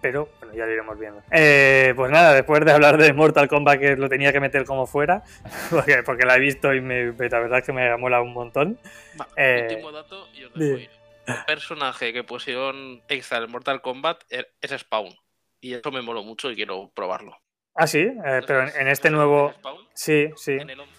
[0.00, 1.22] Pero bueno, ya lo iremos viendo.
[1.30, 4.86] Eh, pues nada, después de hablar de Mortal Kombat, que lo tenía que meter como
[4.86, 5.22] fuera,
[5.70, 8.78] porque, porque la he visto y me, la verdad es que me mola un montón.
[9.20, 10.82] Va, Eh, último dato y os dejo di.
[10.84, 10.90] ir.
[11.26, 15.14] El personaje que pusieron extra en Mortal Kombat er- es Spawn.
[15.60, 17.36] Y eso me moló mucho y quiero probarlo.
[17.74, 19.52] Ah, sí, eh, pero en, en este ¿No sabes nuevo.
[19.52, 19.76] Spawn?
[19.94, 20.52] Sí, sí.
[20.52, 20.92] En el 11.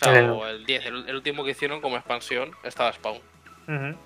[0.00, 3.16] O sea, el- o el 10, el, el último que hicieron como expansión estaba Spawn.
[3.68, 3.98] Ujú.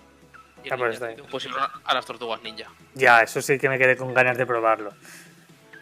[0.65, 1.31] Y Ah, pues el está 10 bien.
[1.31, 2.69] pusieron a, las tortugas ninja.
[2.95, 4.93] Ya, eso sí que me quedé con ganas de probarlo.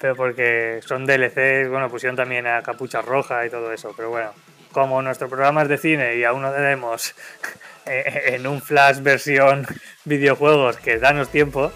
[0.00, 3.92] Pero porque son DLCs, bueno, pusieron también a Capucha Roja y todo eso.
[3.96, 4.32] Pero bueno,
[4.72, 7.14] como nuestro programa es de cine y aún no tenemos
[7.86, 9.66] en un flash versión
[10.04, 11.70] videojuegos, que danos tiempo,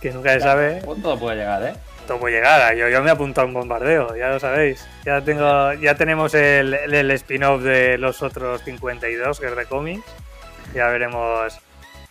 [0.00, 1.74] que nunca se sabe, Todo puede llegar, ¿eh?
[2.06, 2.74] Todo puede llegar.
[2.76, 4.86] Yo, yo me apunto a un bombardeo, ya lo sabéis.
[5.04, 9.66] Ya tengo, ya tenemos el, el- el spin-off de los otros 52, que es de
[9.66, 10.04] cómics.
[10.74, 11.58] Ya veremos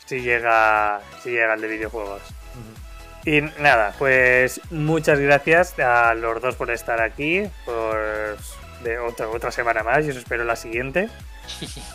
[0.06, 2.22] si llega, si llega el de videojuegos.
[3.26, 7.98] Y nada, pues muchas gracias a los dos por estar aquí, por
[8.84, 11.10] de otra, otra semana más, y os espero la siguiente.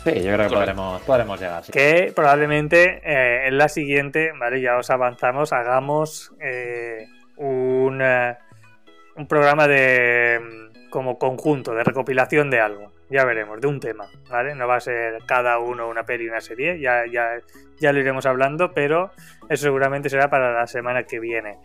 [0.03, 1.63] Sí, yo creo que podremos, podremos llegar.
[1.65, 1.71] sí.
[1.71, 4.61] Que probablemente eh, en la siguiente, ¿vale?
[4.61, 7.07] Ya os avanzamos, hagamos eh,
[7.39, 8.01] un,
[9.27, 12.91] programa de mm, como conjunto, de recopilación de algo.
[13.09, 14.53] Ya veremos, de un tema, ¿vale?
[14.53, 17.39] No va a ser cada uno una peli y una serie, ya, ya,
[17.79, 19.11] ya lo iremos hablando, pero
[19.49, 21.57] eso seguramente será para la semana que viene.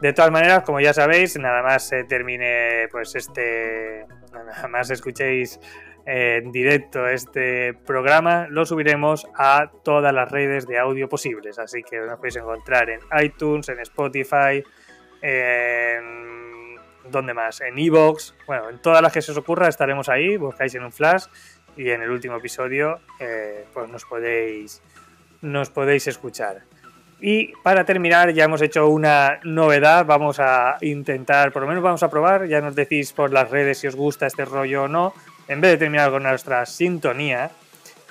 [0.00, 4.06] De todas maneras, como ya sabéis, nada más se termine pues este.
[4.32, 5.58] Nada más escuchéis
[6.10, 11.58] en directo este programa, lo subiremos a todas las redes de audio posibles.
[11.58, 14.64] Así que nos podéis encontrar en iTunes, en Spotify,
[15.22, 16.76] en.
[17.10, 17.60] ¿Dónde más?
[17.60, 18.34] En Evox.
[18.46, 20.36] Bueno, en todas las que se os ocurra estaremos ahí.
[20.36, 21.24] Buscáis en un flash.
[21.76, 24.82] Y en el último episodio, eh, pues nos podéis.
[25.40, 26.62] Nos podéis escuchar.
[27.20, 30.04] Y para terminar, ya hemos hecho una novedad.
[30.06, 32.46] Vamos a intentar, por lo menos vamos a probar.
[32.46, 35.14] Ya nos decís por las redes si os gusta este rollo o no.
[35.48, 37.50] En vez de terminar con nuestra sintonía,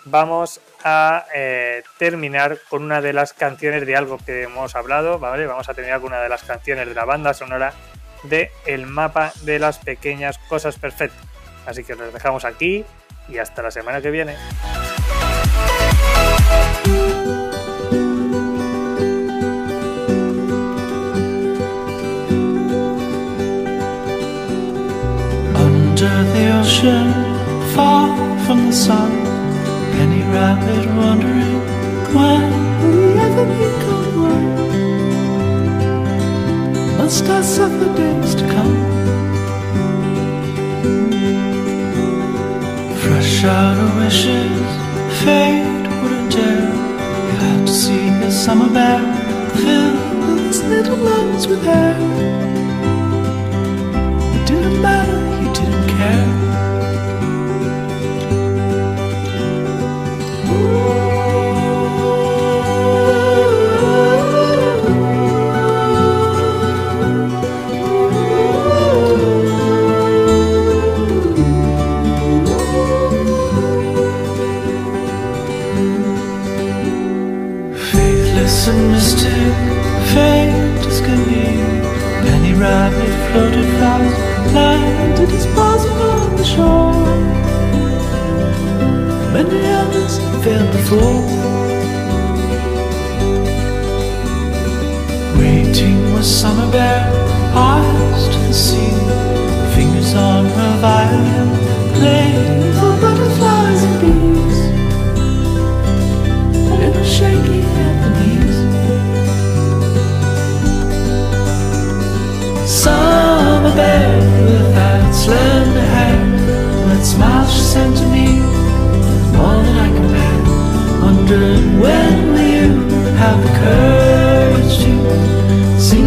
[0.09, 5.19] vamos a eh, terminar con una de las canciones de algo que hemos hablado.
[5.19, 5.45] ¿vale?
[5.45, 7.73] Vamos a terminar con una de las canciones de la banda sonora
[8.23, 11.21] de El mapa de las pequeñas cosas perfectas.
[11.65, 12.85] Así que nos dejamos aquí
[13.27, 14.35] y hasta la semana que viene.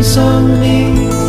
[0.01, 1.20] insomnia.